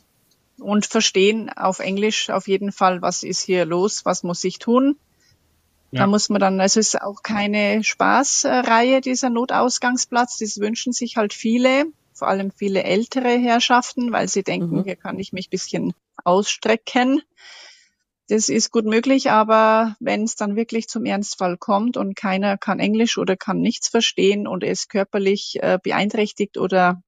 und 0.59 0.87
verstehen 0.87 1.51
auf 1.51 1.79
Englisch 1.79 2.31
auf 2.31 2.49
jeden 2.49 2.71
Fall, 2.71 3.03
was 3.03 3.23
ist 3.23 3.43
hier 3.43 3.65
los, 3.65 4.05
was 4.05 4.23
muss 4.23 4.45
ich 4.45 4.59
tun. 4.59 4.97
Ja. 5.91 6.01
Da 6.01 6.07
muss 6.07 6.29
man 6.29 6.41
dann, 6.41 6.61
also 6.61 6.81
es 6.81 6.95
ist 6.95 7.03
auch 7.03 7.23
keine 7.23 7.83
Spaßreihe, 7.83 9.01
dieser 9.01 9.31
Notausgangsplatz, 9.31 10.39
das 10.39 10.59
wünschen 10.59 10.93
sich 10.93 11.17
halt 11.17 11.33
viele, 11.35 11.87
vor 12.15 12.29
allem 12.29 12.51
viele 12.51 12.83
ältere 12.85 13.31
Herrschaften, 13.31 14.13
weil 14.13 14.29
sie 14.29 14.43
denken, 14.43 14.79
mhm. 14.79 14.85
hier 14.85 14.97
kann 14.97 15.19
ich 15.19 15.33
mich 15.33 15.51
bisschen 15.51 15.95
ausstrecken. 16.25 17.23
Das 18.33 18.49
ist 18.49 18.71
gut 18.71 18.87
möglich, 18.87 19.31
aber 19.31 19.95
wenn 20.01 20.25
es 20.25 20.37
dann 20.37 20.57
wirklich 20.57 20.89
zum 20.89 21.05
Ernstfall 21.05 21.59
kommt 21.59 21.99
und 21.99 22.17
keiner 22.17 22.57
kann 22.57 22.79
Englisch 22.79 23.19
oder 23.19 23.37
kann 23.37 23.61
nichts 23.61 23.89
verstehen 23.89 24.47
und 24.47 24.65
ist 24.65 24.89
körperlich 24.89 25.59
äh, 25.61 25.79
beeinträchtigt 25.83 26.57
oder 26.57 27.03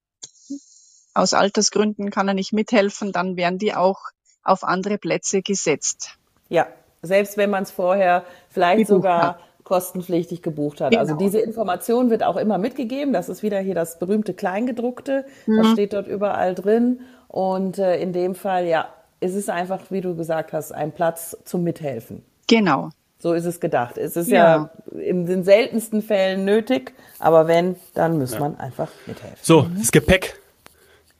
aus 1.15 1.33
Altersgründen 1.33 2.11
kann 2.11 2.29
er 2.29 2.35
nicht 2.35 2.53
mithelfen, 2.53 3.11
dann 3.11 3.39
werden 3.39 3.59
die 3.59 3.75
auch 3.75 4.01
auf 4.43 4.65
andere 4.65 4.99
Plätze 4.99 5.41
gesetzt. 5.41 6.19
Ja, 6.51 6.67
selbst 7.01 7.39
wenn 7.39 7.49
man 7.49 7.63
es 7.63 7.71
vorher 7.71 8.27
vielleicht 8.51 8.81
gebucht 8.81 8.89
sogar 8.89 9.23
hat. 9.23 9.41
kostenpflichtig 9.65 10.43
gebucht 10.43 10.83
hat. 10.83 10.95
Also 10.95 11.15
genau. 11.15 11.25
Also 11.25 11.25
diese 11.25 11.41
Information 11.41 12.11
wird 12.11 12.23
auch 12.23 12.37
immer 12.37 12.59
mitgegeben. 12.59 13.15
Das 13.15 13.31
ist 13.31 13.43
wieder 13.43 13.61
hier 13.61 13.75
das 13.75 13.99
berühmte 13.99 14.35
Kleingedruckte. 14.35 15.25
Mhm. 15.47 15.57
Das 15.57 15.73
steht 15.73 15.95
dort 15.95 16.07
überall 16.07 16.55
drin. 16.55 17.01
Und 17.29 17.79
äh, 17.79 17.99
in 17.99 18.13
dem 18.13 18.35
Fall, 18.35 18.67
ja, 18.67 18.89
es 19.25 19.35
ist 19.35 19.49
einfach, 19.49 19.81
wie 19.91 20.03
du 20.03 20.15
gesagt 20.15 20.53
hast, 20.53 20.73
ein 20.73 20.93
Platz 20.93 21.37
zum 21.45 21.65
Mithelfen. 21.65 22.23
Genau. 22.47 22.91
So 23.19 23.33
ist 23.33 23.47
es 23.47 23.59
gedacht. 23.59 23.97
Es 23.97 24.17
ist 24.17 24.29
ja, 24.29 24.71
ja 24.93 25.01
in 25.01 25.25
den 25.25 25.45
seltensten 25.45 26.03
Fällen 26.03 26.45
nötig, 26.45 26.93
aber 27.19 27.47
wenn, 27.47 27.77
dann 27.95 28.19
muss 28.19 28.35
ja. 28.35 28.41
man 28.41 28.57
einfach 28.59 28.91
mithelfen. 29.07 29.39
So, 29.41 29.67
das 29.77 29.91
Gepäck. 29.93 30.39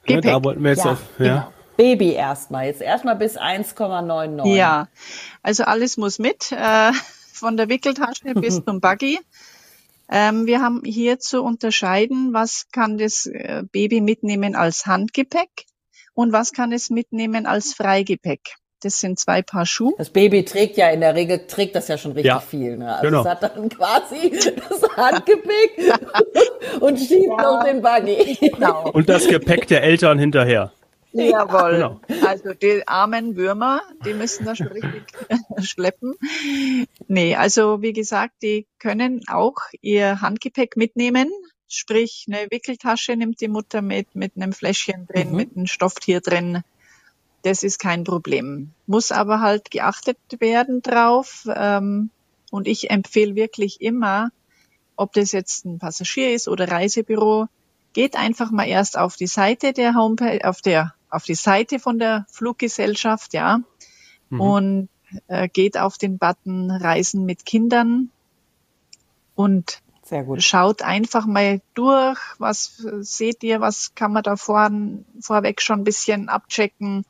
Gepäck. 0.03 0.23
Ja, 0.25 0.33
da 0.33 0.43
wollten 0.43 0.61
wir 0.61 0.71
jetzt 0.71 0.85
ja, 0.85 0.91
auf. 0.91 0.99
Ja. 1.17 1.25
Genau. 1.25 1.51
Baby 1.77 2.11
erstmal. 2.13 2.67
Jetzt 2.67 2.81
erstmal 2.81 3.15
bis 3.15 3.37
1,99. 3.37 4.55
Ja, 4.55 4.87
also 5.41 5.63
alles 5.63 5.97
muss 5.97 6.19
mit, 6.19 6.51
äh, 6.51 6.91
von 7.33 7.57
der 7.57 7.69
Wickeltasche 7.69 8.35
bis 8.35 8.63
zum 8.63 8.79
Buggy. 8.79 9.19
Ähm, 10.07 10.45
wir 10.45 10.61
haben 10.61 10.83
hier 10.85 11.19
zu 11.19 11.41
unterscheiden, 11.41 12.33
was 12.33 12.67
kann 12.71 12.99
das 12.99 13.25
äh, 13.25 13.63
Baby 13.71 13.99
mitnehmen 13.99 14.55
als 14.55 14.85
Handgepäck 14.85 15.65
und 16.15 16.33
was 16.33 16.51
kann 16.51 16.71
es 16.71 16.89
mitnehmen 16.89 17.45
als 17.45 17.73
Freigepäck. 17.73 18.55
Das 18.81 18.99
sind 18.99 19.19
zwei 19.19 19.41
Paar 19.41 19.65
Schuhe. 19.65 19.93
Das 19.97 20.09
Baby 20.09 20.43
trägt 20.45 20.77
ja 20.77 20.89
in 20.89 20.99
der 21.01 21.15
Regel, 21.15 21.47
trägt 21.47 21.75
das 21.75 21.87
ja 21.87 21.97
schon 21.97 22.11
richtig 22.11 22.27
ja. 22.27 22.39
viel. 22.39 22.77
Ne? 22.77 22.93
Also 22.93 23.07
genau. 23.07 23.21
es 23.21 23.27
hat 23.27 23.43
dann 23.43 23.69
quasi 23.69 24.31
das 24.31 24.97
Handgepäck 24.97 25.93
und 26.81 26.99
schiebt 26.99 27.25
ja. 27.25 27.41
noch 27.41 27.63
den 27.63 27.81
Buggy. 27.81 28.37
Genau. 28.49 28.89
Und 28.91 29.09
das 29.09 29.27
Gepäck 29.27 29.67
der 29.67 29.83
Eltern 29.83 30.19
hinterher. 30.19 30.71
Jawohl. 31.13 31.71
Genau. 31.71 32.01
Also 32.27 32.53
die 32.53 32.85
armen 32.87 33.37
Würmer, 33.37 33.81
die 34.05 34.13
müssen 34.13 34.45
da 34.45 34.55
schon 34.55 34.67
richtig 34.67 35.03
schleppen. 35.61 36.15
Nee, 37.07 37.35
also 37.35 37.81
wie 37.81 37.93
gesagt, 37.93 38.33
die 38.43 38.67
können 38.79 39.21
auch 39.27 39.55
ihr 39.81 40.21
Handgepäck 40.21 40.75
mitnehmen, 40.75 41.31
Sprich, 41.75 42.25
eine 42.27 42.47
Wickeltasche 42.49 43.15
nimmt 43.15 43.41
die 43.41 43.47
Mutter 43.47 43.81
mit, 43.81 44.15
mit 44.15 44.35
einem 44.35 44.53
Fläschchen 44.53 45.07
drin, 45.07 45.31
mhm. 45.31 45.35
mit 45.35 45.55
einem 45.55 45.67
Stofftier 45.67 46.21
drin. 46.21 46.63
Das 47.41 47.63
ist 47.63 47.79
kein 47.79 48.03
Problem. 48.03 48.71
Muss 48.87 49.11
aber 49.11 49.41
halt 49.41 49.71
geachtet 49.71 50.17
werden 50.39 50.81
drauf. 50.81 51.45
Ähm, 51.53 52.09
und 52.49 52.67
ich 52.67 52.89
empfehle 52.89 53.35
wirklich 53.35 53.81
immer, 53.81 54.31
ob 54.95 55.13
das 55.13 55.31
jetzt 55.31 55.65
ein 55.65 55.79
Passagier 55.79 56.33
ist 56.33 56.47
oder 56.47 56.69
Reisebüro, 56.69 57.47
geht 57.93 58.15
einfach 58.15 58.51
mal 58.51 58.67
erst 58.67 58.97
auf 58.97 59.15
die 59.15 59.27
Seite 59.27 59.73
der 59.73 59.95
Homepage, 59.95 60.47
auf 60.47 60.61
der, 60.61 60.93
auf 61.09 61.23
die 61.23 61.35
Seite 61.35 61.79
von 61.79 61.99
der 61.99 62.25
Fluggesellschaft, 62.29 63.33
ja, 63.33 63.59
mhm. 64.29 64.41
und 64.41 64.89
äh, 65.27 65.47
geht 65.47 65.77
auf 65.77 65.97
den 65.97 66.17
Button 66.17 66.71
Reisen 66.71 67.25
mit 67.25 67.45
Kindern 67.45 68.09
und 69.35 69.81
schaut 70.39 70.81
einfach 70.81 71.25
mal 71.25 71.61
durch, 71.73 72.19
was 72.37 72.77
seht 72.99 73.43
ihr, 73.43 73.61
was 73.61 73.95
kann 73.95 74.13
man 74.13 74.23
da 74.23 74.35
vor, 74.35 74.69
vorweg 75.19 75.61
schon 75.61 75.81
ein 75.81 75.83
bisschen 75.83 76.29
abchecken, 76.29 77.05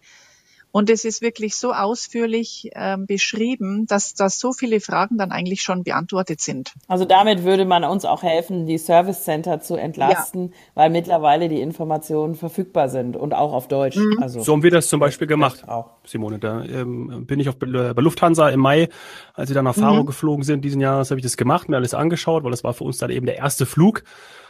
und 0.76 0.90
es 0.90 1.06
ist 1.06 1.22
wirklich 1.22 1.56
so 1.56 1.72
ausführlich 1.72 2.70
ähm, 2.76 3.06
beschrieben, 3.06 3.86
dass 3.88 4.14
da 4.14 4.28
so 4.28 4.52
viele 4.52 4.82
Fragen 4.82 5.18
dann 5.18 5.32
eigentlich 5.32 5.62
schon 5.62 5.86
beantwortet 5.86 6.42
sind. 6.42 6.74
Also 6.90 7.06
damit 7.06 7.46
würde 7.46 7.64
man 7.64 7.86
uns 7.86 8.04
auch 8.04 8.24
helfen, 8.24 8.66
die 8.66 8.78
Service 8.78 9.24
Center 9.24 9.62
zu 9.62 9.78
entlasten, 9.78 10.50
ja. 10.50 10.58
weil 10.74 10.90
mittlerweile 10.90 11.48
die 11.48 11.62
Informationen 11.62 12.36
verfügbar 12.36 12.90
sind 12.90 13.16
und 13.16 13.34
auch 13.34 13.54
auf 13.54 13.70
Deutsch. 13.70 13.96
Mhm. 13.96 14.18
Also 14.22 14.42
so 14.42 14.52
haben 14.52 14.64
wir 14.64 14.72
das 14.72 14.90
zum 14.90 15.00
Beispiel 15.00 15.28
gemacht, 15.28 15.66
auch. 15.66 15.92
Simone. 16.04 16.40
Da 16.40 16.66
ähm, 16.66 17.26
bin 17.26 17.40
ich 17.40 17.48
auf, 17.48 17.56
äh, 17.62 17.94
bei 17.94 18.02
Lufthansa 18.02 18.50
im 18.50 18.60
Mai, 18.60 18.90
als 19.34 19.48
sie 19.48 19.56
dann 19.56 19.64
nach 19.64 19.76
Faro 19.76 20.02
mhm. 20.02 20.08
geflogen 20.08 20.44
sind 20.44 20.66
diesen 20.66 20.82
Jahres, 20.82 21.10
habe 21.10 21.20
ich 21.20 21.26
das 21.26 21.38
gemacht, 21.38 21.70
mir 21.70 21.78
alles 21.78 21.94
angeschaut, 21.94 22.44
weil 22.44 22.52
das 22.52 22.66
war 22.66 22.74
für 22.74 22.84
uns 22.84 22.98
dann 22.98 23.12
eben 23.12 23.26
der 23.28 23.38
erste 23.38 23.66
Flug 23.66 24.04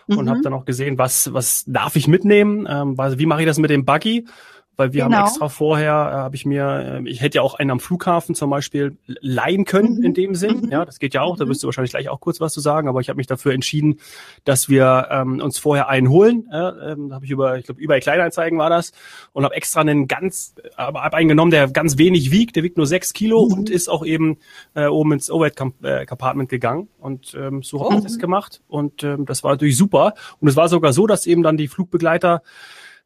und 0.08 0.26
mhm. 0.26 0.30
habe 0.30 0.42
dann 0.42 0.54
auch 0.54 0.66
gesehen, 0.66 0.98
was 0.98 1.34
was 1.34 1.66
darf 1.68 1.96
ich 1.96 2.08
mitnehmen, 2.08 2.68
ähm, 2.68 2.96
also 2.98 3.20
wie 3.20 3.28
mache 3.28 3.42
ich 3.42 3.48
das 3.48 3.60
mit 3.60 3.70
dem 3.70 3.86
Buggy 3.86 4.26
weil 4.78 4.94
wir 4.94 5.06
genau. 5.06 5.18
haben 5.18 5.26
extra 5.28 5.50
vorher, 5.50 5.92
äh, 5.92 6.16
habe 6.16 6.36
ich 6.36 6.46
mir, 6.46 7.02
äh, 7.06 7.10
ich 7.10 7.22
hätte 7.22 7.38
ja 7.38 7.42
auch 7.42 7.56
einen 7.56 7.72
am 7.72 7.80
Flughafen 7.80 8.36
zum 8.36 8.50
Beispiel 8.50 8.98
leihen 9.06 9.66
können 9.66 9.98
mhm. 9.98 10.04
in 10.04 10.14
dem 10.14 10.36
Sinn. 10.36 10.62
Mhm. 10.62 10.72
Ja, 10.72 10.86
das 10.86 11.00
geht 11.00 11.14
ja 11.14 11.22
auch. 11.22 11.38
Da 11.38 11.46
mhm. 11.46 11.50
wirst 11.50 11.64
du 11.64 11.68
wahrscheinlich 11.68 11.92
gleich 11.92 12.10
auch 12.10 12.20
kurz 12.20 12.42
was 12.42 12.54
zu 12.54 12.60
sagen. 12.60 12.88
Aber 12.88 13.00
ich 13.00 13.10
habe 13.10 13.18
mich 13.18 13.28
dafür 13.28 13.54
entschieden, 13.54 14.00
dass 14.44 14.70
wir 14.70 15.08
ähm, 15.12 15.40
uns 15.40 15.58
vorher 15.58 15.90
einen 15.90 16.10
holen. 16.10 16.48
Äh, 16.52 16.58
ähm, 16.58 17.14
habe 17.14 17.26
ich 17.26 17.32
über, 17.32 17.58
ich 17.58 17.66
glaube, 17.66 17.82
über 17.82 18.00
Kleinanzeigen 18.00 18.60
war 18.60 18.70
das 18.70 18.92
und 19.34 19.44
habe 19.44 19.56
extra 19.56 19.82
einen 19.82 20.08
ganz, 20.08 20.56
aber 20.76 21.04
hab 21.04 21.14
einen 21.14 21.30
genommen, 21.30 21.52
der 21.52 21.70
ganz 21.70 21.98
wenig 21.98 22.32
wiegt. 22.32 22.56
Der 22.56 22.64
wiegt 22.64 22.78
nur 22.78 22.88
sechs 22.88 23.14
Kilo 23.14 23.46
mhm. 23.46 23.54
und 23.54 23.70
ist 23.70 23.90
auch 23.90 24.06
eben 24.06 24.38
äh, 24.74 24.88
oben 24.88 25.14
ins 25.14 25.32
Overhead 25.32 25.60
äh, 25.84 26.06
Compartment 26.06 26.50
gegangen. 26.50 26.90
Und 27.00 27.36
ähm, 27.40 27.64
so 27.64 27.84
habe 27.86 27.98
ich 27.98 28.04
das 28.04 28.20
gemacht. 28.20 28.62
Und 28.68 29.04
ähm, 29.04 29.26
das 29.26 29.44
war 29.44 29.52
natürlich 29.52 29.78
super. 29.78 30.14
Und 30.40 30.48
es 30.48 30.56
war 30.56 30.70
sogar 30.70 30.94
so, 30.94 31.08
dass 31.08 31.26
eben 31.26 31.44
dann 31.44 31.58
die 31.58 31.68
Flugbegleiter 31.68 32.42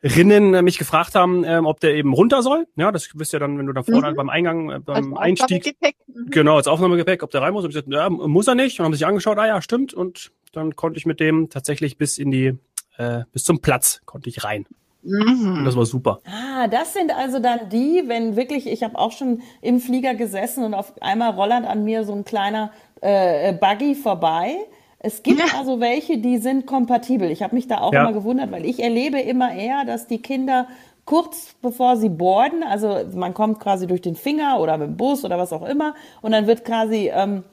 Rinnen 0.03 0.53
äh, 0.53 0.62
mich 0.62 0.77
gefragt 0.77 1.15
haben, 1.15 1.44
ähm, 1.44 1.65
ob 1.65 1.79
der 1.79 1.96
eben 1.96 2.13
runter 2.13 2.41
soll. 2.41 2.68
Ja, 2.75 2.91
das 2.91 3.10
wisst 3.15 3.34
ihr 3.34 3.39
dann, 3.39 3.58
wenn 3.58 3.65
du 3.65 3.74
da 3.74 3.84
vorne 3.84 4.12
mhm. 4.12 4.15
beim 4.15 4.29
Eingang, 4.29 4.70
äh, 4.70 4.79
beim 4.79 5.13
als 5.13 5.41
Einstieg. 5.41 5.75
Mhm. 6.08 6.29
Genau, 6.29 6.56
als 6.56 6.68
Aufnahmegepäck, 6.68 7.24
ob 7.24 7.32
der 7.32 7.41
rein 7.41 7.53
muss. 7.53 7.65
Und 7.65 7.72
ich 7.72 7.75
gesagt, 7.75 7.91
ja, 7.91 8.10
muss 8.10 8.48
er 8.48 8.56
nicht. 8.56 8.79
Und 8.79 8.86
haben 8.86 8.94
sich 8.94 9.06
angeschaut, 9.06 9.38
ah 9.38 9.48
ja, 9.48 9.62
stimmt. 9.62 9.94
Und 9.94 10.32
dann 10.53 10.75
konnte 10.75 10.98
ich 10.98 11.06
mit 11.06 11.20
dem 11.20 11.50
tatsächlich 11.50 11.98
bis 11.98 12.18
in 12.18 12.32
die, 12.32 12.58
äh, 12.98 13.24
bis 13.32 13.44
zum 13.44 13.62
Platz 13.62 14.01
konnte 14.06 14.29
ich 14.29 14.44
rein. 14.44 14.65
Mhm. 15.03 15.60
Und 15.60 15.65
das 15.65 15.75
war 15.75 15.86
super. 15.86 16.20
Ah, 16.25 16.68
das 16.68 16.94
sind 16.94 17.12
also 17.12 17.39
dann 17.39 17.70
die, 17.70 18.04
wenn 18.08 18.36
wirklich, 18.36 18.67
ich 18.67 18.84
habe 18.84 18.97
auch 18.97 19.12
schon 19.12 19.41
im 19.62 19.80
Flieger 19.80 20.15
gesessen 20.15 20.63
und 20.63 20.73
auf 20.73 20.93
einmal 21.02 21.32
Rolland 21.32 21.65
an 21.65 21.84
mir 21.84 22.04
so 22.06 22.13
ein 22.13 22.26
kleiner 22.26 22.71
äh, 23.02 23.54
Buggy 23.54 23.95
vorbei 23.95 24.56
es 24.99 25.23
gibt 25.23 25.39
ja. 25.39 25.57
also 25.57 25.79
welche, 25.79 26.17
die 26.17 26.38
sind 26.38 26.65
kompatibel. 26.65 27.31
Ich 27.31 27.41
habe 27.41 27.55
mich 27.55 27.67
da 27.67 27.79
auch 27.79 27.93
ja. 27.93 28.01
immer 28.01 28.13
gewundert, 28.13 28.51
weil 28.51 28.65
ich 28.65 28.83
erlebe 28.83 29.19
immer 29.19 29.53
eher, 29.53 29.85
dass 29.85 30.07
die 30.07 30.21
Kinder 30.21 30.67
kurz 31.05 31.55
bevor 31.62 31.97
sie 31.97 32.09
boarden, 32.09 32.62
also 32.62 32.99
man 33.15 33.33
kommt 33.33 33.59
quasi 33.59 33.88
durch 33.88 34.01
den 34.01 34.15
Finger 34.15 34.59
oder 34.59 34.77
mit 34.77 34.89
dem 34.89 34.97
Bus 34.97 35.25
oder 35.25 35.39
was 35.39 35.51
auch 35.51 35.67
immer 35.67 35.95
und 36.21 36.33
dann 36.33 36.45
wird 36.45 36.63
quasi 36.63 37.09
ähm, 37.12 37.43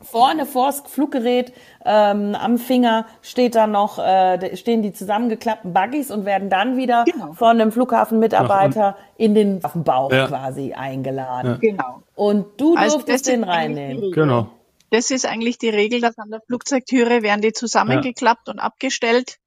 vorne 0.00 0.46
vors 0.46 0.82
Fluggerät 0.86 1.52
ähm, 1.84 2.34
am 2.34 2.58
Finger 2.58 3.06
steht 3.22 3.54
dann 3.54 3.70
noch 3.70 3.98
äh, 3.98 4.56
stehen 4.56 4.82
die 4.82 4.92
zusammengeklappten 4.92 5.72
Buggies 5.72 6.10
und 6.10 6.24
werden 6.24 6.50
dann 6.50 6.76
wieder 6.76 7.04
genau. 7.04 7.34
von 7.34 7.60
einem 7.60 7.70
Flughafenmitarbeiter 7.70 8.96
in 9.16 9.36
den 9.36 9.60
Bauch 9.60 10.12
ja. 10.12 10.26
quasi 10.26 10.72
eingeladen. 10.72 11.58
Ja. 11.62 11.70
Genau. 11.70 12.02
Und 12.16 12.60
du 12.60 12.74
also 12.74 12.96
durftest 12.96 13.28
den 13.28 13.44
reinnehmen. 13.44 14.10
Genau. 14.10 14.48
Das 14.90 15.10
ist 15.10 15.26
eigentlich 15.26 15.58
die 15.58 15.70
Regel, 15.70 16.00
dass 16.00 16.18
an 16.18 16.30
der 16.30 16.40
Flugzeugtüre 16.40 17.22
werden 17.22 17.42
die 17.42 17.52
zusammengeklappt 17.52 18.48
ja. 18.48 18.52
und 18.52 18.58
abgestellt 18.60 19.38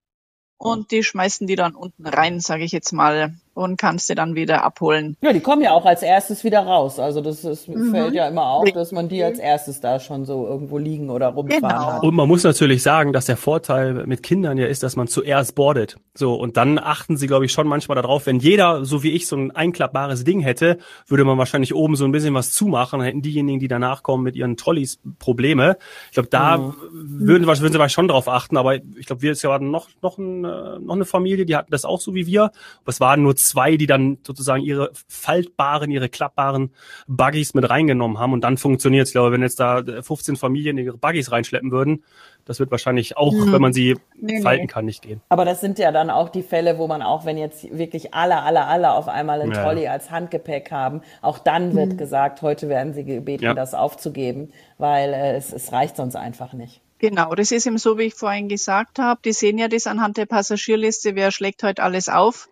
und 0.58 0.92
die 0.92 1.04
schmeißen 1.04 1.48
die 1.48 1.56
dann 1.56 1.76
unten 1.76 2.06
rein, 2.06 2.40
sage 2.40 2.64
ich 2.64 2.72
jetzt 2.72 2.92
mal 2.92 3.36
und 3.58 3.78
kannst 3.78 4.10
du 4.10 4.16
dann 4.16 4.36
wieder 4.36 4.64
abholen. 4.64 5.18
Ja, 5.22 5.34
die 5.34 5.40
kommen 5.40 5.64
ja 5.64 5.72
auch 5.72 5.86
als 5.86 6.04
erstes 6.04 6.44
wieder 6.44 6.60
raus. 6.60 7.00
Also 7.00 7.22
das 7.22 7.44
ist, 7.44 7.68
mhm. 7.68 7.92
fällt 7.92 8.14
ja 8.14 8.28
immer 8.28 8.46
auf, 8.46 8.72
dass 8.72 8.92
man 8.92 9.10
die 9.10 9.24
als 9.24 9.40
erstes 9.40 9.82
da 9.82 10.00
schon 10.00 10.26
so 10.26 10.46
irgendwo 10.46 10.78
liegen 10.78 11.10
oder 11.10 11.30
rumfahren 11.30 11.62
genau. 11.62 11.94
hat. 11.94 12.04
Und 12.04 12.14
man 12.14 12.28
muss 12.28 12.44
natürlich 12.44 12.84
sagen, 12.84 13.14
dass 13.14 13.26
der 13.26 13.36
Vorteil 13.36 14.06
mit 14.06 14.22
Kindern 14.22 14.60
ja 14.60 14.68
ist, 14.68 14.84
dass 14.84 14.96
man 14.96 15.08
zuerst 15.08 15.56
boardet. 15.56 15.98
So, 16.14 16.36
und 16.36 16.56
dann 16.56 16.78
achten 16.78 17.18
sie, 17.18 17.26
glaube 17.26 17.46
ich, 17.46 17.52
schon 17.52 17.68
manchmal 17.68 17.96
darauf, 17.96 18.28
wenn 18.28 18.40
jeder, 18.40 18.86
so 18.86 19.02
wie 19.02 19.12
ich, 19.12 19.28
so 19.28 19.36
ein 19.36 19.50
einklappbares 19.50 20.24
Ding 20.24 20.40
hätte, 20.42 20.78
würde 21.08 21.26
man 21.26 21.40
wahrscheinlich 21.40 21.74
oben 21.74 21.96
so 21.96 22.06
ein 22.06 22.12
bisschen 22.12 22.36
was 22.36 22.52
zumachen, 22.52 23.00
dann 23.00 23.08
hätten 23.08 23.22
diejenigen, 23.24 23.60
die 23.60 23.68
danach 23.68 24.04
kommen 24.04 24.24
mit 24.24 24.36
ihren 24.36 24.56
Trolleys 24.56 25.00
Probleme. 25.18 25.78
Ich 26.10 26.14
glaube, 26.14 26.30
da 26.30 26.58
mhm. 26.58 26.74
würden, 26.92 27.48
würden 27.48 27.58
sie 27.58 27.64
wahrscheinlich 27.64 27.94
schon 27.94 28.08
drauf 28.08 28.28
achten, 28.28 28.56
aber 28.56 28.76
ich 28.76 29.08
glaube, 29.08 29.24
wir 29.24 29.30
jetzt 29.32 29.42
ja 29.42 29.58
noch, 29.58 29.90
noch, 30.04 30.20
ein, 30.20 30.46
äh, 30.46 30.80
noch 30.80 30.96
eine 30.96 31.06
Familie, 31.06 31.46
die 31.48 31.56
hatten 31.56 31.72
das 31.72 31.86
auch 31.86 32.00
so 32.00 32.14
wie 32.14 32.28
wir. 32.28 32.44
Aber 32.44 32.90
es 32.90 33.00
waren 33.00 33.24
nur 33.24 33.36
zwei, 33.48 33.78
die 33.78 33.88
dann 33.88 34.18
sozusagen 34.26 34.64
ihre 34.64 34.92
faltbaren, 35.08 35.90
ihre 35.92 36.10
klappbaren 36.10 36.74
Buggies 37.08 37.54
mit 37.54 37.70
reingenommen 37.70 38.20
haben 38.20 38.34
und 38.34 38.42
dann 38.42 38.58
funktioniert 38.58 39.08
Ich 39.08 39.14
glaube, 39.14 39.32
wenn 39.32 39.42
jetzt 39.42 39.60
da 39.60 39.84
15 39.84 40.36
Familien 40.36 40.78
ihre 40.78 40.98
Buggies 40.98 41.32
reinschleppen 41.32 41.72
würden, 41.72 42.04
das 42.46 42.60
wird 42.60 42.72
wahrscheinlich 42.72 43.18
auch, 43.18 43.34
hm. 43.34 43.52
wenn 43.52 43.62
man 43.62 43.74
sie 43.74 43.98
nee, 44.16 44.42
falten 44.42 44.64
nee. 44.64 44.68
kann, 44.68 44.86
nicht 44.86 45.02
gehen. 45.02 45.22
Aber 45.30 45.44
das 45.44 45.60
sind 45.60 45.80
ja 45.80 45.92
dann 45.92 46.10
auch 46.10 46.30
die 46.30 46.44
Fälle, 46.44 46.78
wo 46.78 46.88
man 46.88 47.02
auch, 47.02 47.26
wenn 47.26 47.38
jetzt 47.38 47.78
wirklich 47.78 48.14
alle, 48.14 48.42
alle, 48.42 48.66
alle 48.66 48.92
auf 48.92 49.08
einmal 49.08 49.42
ein 49.42 49.52
ja. 49.52 49.64
Trolley 49.64 49.88
als 49.88 50.12
Handgepäck 50.12 50.72
haben, 50.72 51.02
auch 51.22 51.40
dann 51.40 51.76
wird 51.76 51.92
hm. 51.92 51.98
gesagt, 51.98 52.42
heute 52.42 52.70
werden 52.70 52.94
sie 52.94 53.04
gebeten, 53.04 53.44
ja. 53.44 53.54
das 53.54 53.74
aufzugeben, 53.74 54.52
weil 54.78 55.14
äh, 55.14 55.36
es, 55.36 55.52
es 55.52 55.72
reicht 55.72 55.98
sonst 55.98 56.16
einfach 56.16 56.54
nicht. 56.54 56.82
Genau, 57.00 57.36
das 57.36 57.52
ist 57.52 57.68
eben 57.68 57.78
so, 57.78 57.98
wie 57.98 58.04
ich 58.04 58.16
vorhin 58.16 58.50
gesagt 58.50 58.98
habe. 58.98 59.20
Die 59.24 59.34
sehen 59.34 59.58
ja 59.58 59.68
das 59.68 59.86
anhand 59.86 60.18
der 60.18 60.26
Passagierliste, 60.26 61.16
wer 61.16 61.32
schlägt 61.32 61.62
heute 61.64 61.84
alles 61.84 62.10
auf. 62.10 62.50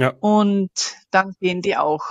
Ja. 0.00 0.14
Und 0.20 0.70
dann 1.10 1.34
sehen 1.40 1.60
die 1.60 1.76
auch 1.76 2.02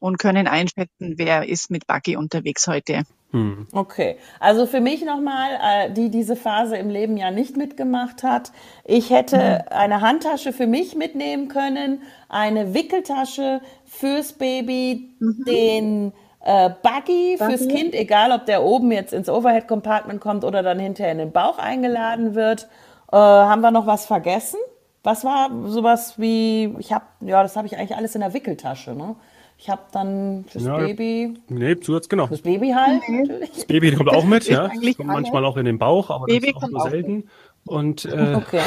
und 0.00 0.18
können 0.18 0.46
einschätzen, 0.46 1.14
wer 1.16 1.48
ist 1.48 1.70
mit 1.70 1.86
Buggy 1.86 2.16
unterwegs 2.16 2.66
heute. 2.66 3.04
Hm. 3.30 3.66
Okay, 3.72 4.18
also 4.38 4.66
für 4.66 4.80
mich 4.80 5.02
nochmal, 5.02 5.48
äh, 5.62 5.90
die 5.90 6.10
diese 6.10 6.36
Phase 6.36 6.76
im 6.76 6.90
Leben 6.90 7.16
ja 7.16 7.30
nicht 7.30 7.56
mitgemacht 7.56 8.22
hat. 8.22 8.52
Ich 8.84 9.10
hätte 9.10 9.64
mhm. 9.66 9.76
eine 9.76 10.00
Handtasche 10.02 10.52
für 10.52 10.66
mich 10.66 10.94
mitnehmen 10.94 11.48
können, 11.48 12.02
eine 12.28 12.74
Wickeltasche 12.74 13.62
fürs 13.86 14.34
Baby, 14.34 15.10
mhm. 15.18 15.44
den 15.46 16.12
äh, 16.44 16.70
Buggy, 16.82 17.36
Buggy 17.38 17.38
fürs 17.38 17.66
Kind, 17.66 17.94
egal 17.94 18.30
ob 18.30 18.44
der 18.44 18.62
oben 18.62 18.92
jetzt 18.92 19.14
ins 19.14 19.30
Overhead 19.30 19.66
Compartment 19.66 20.20
kommt 20.20 20.44
oder 20.44 20.62
dann 20.62 20.78
hinterher 20.78 21.12
in 21.12 21.18
den 21.18 21.32
Bauch 21.32 21.58
eingeladen 21.58 22.34
wird. 22.34 22.68
Äh, 23.10 23.16
haben 23.16 23.62
wir 23.62 23.70
noch 23.70 23.86
was 23.86 24.04
vergessen? 24.04 24.58
Was 25.06 25.22
war 25.22 25.50
sowas 25.66 26.14
wie, 26.18 26.74
ich 26.80 26.92
habe, 26.92 27.04
ja, 27.20 27.40
das 27.40 27.54
habe 27.54 27.68
ich 27.68 27.78
eigentlich 27.78 27.96
alles 27.96 28.16
in 28.16 28.22
der 28.22 28.34
Wickeltasche, 28.34 28.92
ne? 28.92 29.14
Ich 29.56 29.70
habe 29.70 29.82
dann 29.92 30.44
fürs 30.48 30.64
ja, 30.64 30.78
Baby. 30.78 31.34
Nee, 31.48 31.78
Zusatz, 31.78 32.08
genau. 32.08 32.26
Fürs 32.26 32.42
Baby 32.42 32.70
halt, 32.70 33.02
nee. 33.06 33.20
natürlich. 33.20 33.52
Das 33.52 33.64
Baby 33.66 33.92
kommt 33.92 34.10
auch 34.10 34.24
mit, 34.24 34.46
ja. 34.48 34.68
Kommt 34.68 35.06
manchmal 35.06 35.44
auch 35.44 35.56
in 35.58 35.64
den 35.64 35.78
Bauch, 35.78 36.10
aber 36.10 36.26
Baby 36.26 36.52
das 36.52 36.56
ist 36.56 36.64
auch 36.64 36.68
nur 36.70 36.90
selten. 36.90 37.30
Und, 37.66 38.04
äh, 38.04 38.34
okay. 38.34 38.62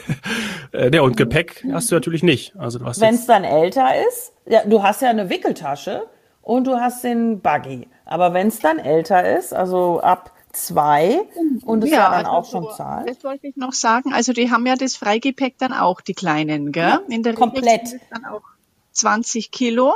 äh, 0.72 0.94
ja, 0.94 1.02
und 1.02 1.16
Gepäck 1.16 1.66
hast 1.72 1.90
du 1.90 1.96
natürlich 1.96 2.22
nicht. 2.22 2.56
Also 2.56 2.78
Wenn 2.78 3.16
es 3.16 3.26
dann 3.26 3.42
älter 3.42 3.88
ist, 4.08 4.34
ja, 4.46 4.60
du 4.64 4.84
hast 4.84 5.02
ja 5.02 5.10
eine 5.10 5.30
Wickeltasche 5.30 6.04
und 6.42 6.68
du 6.68 6.76
hast 6.76 7.02
den 7.02 7.40
Buggy. 7.40 7.88
Aber 8.04 8.34
wenn 8.34 8.46
es 8.46 8.60
dann 8.60 8.78
älter 8.78 9.36
ist, 9.36 9.52
also 9.52 10.00
ab 10.00 10.30
zwei 10.52 11.22
und 11.64 11.84
es 11.84 11.90
ja, 11.90 11.98
war 11.98 12.10
dann 12.10 12.26
also 12.26 12.30
auch 12.30 12.50
schon 12.50 12.76
Zahl. 12.76 13.06
Das 13.06 13.22
wollte 13.24 13.46
ich 13.46 13.56
noch 13.56 13.72
sagen. 13.72 14.12
Also 14.12 14.32
die 14.32 14.50
haben 14.50 14.66
ja 14.66 14.76
das 14.76 14.96
Freigepäck 14.96 15.58
dann 15.58 15.72
auch, 15.72 16.00
die 16.00 16.14
kleinen, 16.14 16.72
gell? 16.72 16.82
Ja, 16.82 17.02
In 17.08 17.22
der 17.22 17.34
komplett. 17.34 17.86
Regel 17.86 18.00
dann 18.10 18.24
auch 18.24 18.42
20 18.92 19.50
Kilo. 19.50 19.94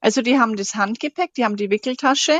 Also 0.00 0.22
die 0.22 0.38
haben 0.38 0.56
das 0.56 0.74
Handgepäck, 0.74 1.34
die 1.34 1.44
haben 1.44 1.56
die 1.56 1.70
Wickeltasche 1.70 2.38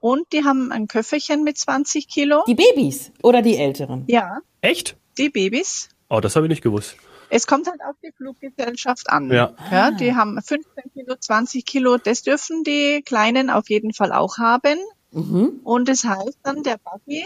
und 0.00 0.32
die 0.32 0.44
haben 0.44 0.72
ein 0.72 0.88
Köfferchen 0.88 1.44
mit 1.44 1.58
20 1.58 2.08
Kilo. 2.08 2.42
Die 2.46 2.54
Babys 2.54 3.12
oder 3.22 3.42
die 3.42 3.56
Älteren? 3.56 4.04
Ja. 4.06 4.38
Echt? 4.60 4.96
Die 5.18 5.28
Babys. 5.28 5.88
Oh, 6.08 6.20
das 6.20 6.34
habe 6.36 6.46
ich 6.46 6.50
nicht 6.50 6.62
gewusst. 6.62 6.96
Es 7.30 7.46
kommt 7.46 7.66
halt 7.66 7.80
auf 7.82 7.96
die 8.02 8.12
Fluggesellschaft 8.12 9.08
an. 9.08 9.30
Ja. 9.30 9.54
ja. 9.70 9.90
Die 9.90 10.14
haben 10.14 10.40
15 10.40 10.92
Kilo, 10.92 11.14
20 11.18 11.64
Kilo. 11.64 11.96
Das 11.96 12.22
dürfen 12.22 12.62
die 12.62 13.02
Kleinen 13.02 13.48
auf 13.48 13.70
jeden 13.70 13.94
Fall 13.94 14.12
auch 14.12 14.36
haben. 14.36 14.78
Mhm. 15.12 15.60
Und 15.64 15.88
das 15.88 16.04
heißt 16.04 16.38
dann, 16.42 16.62
der 16.62 16.78
Buggy 16.78 17.24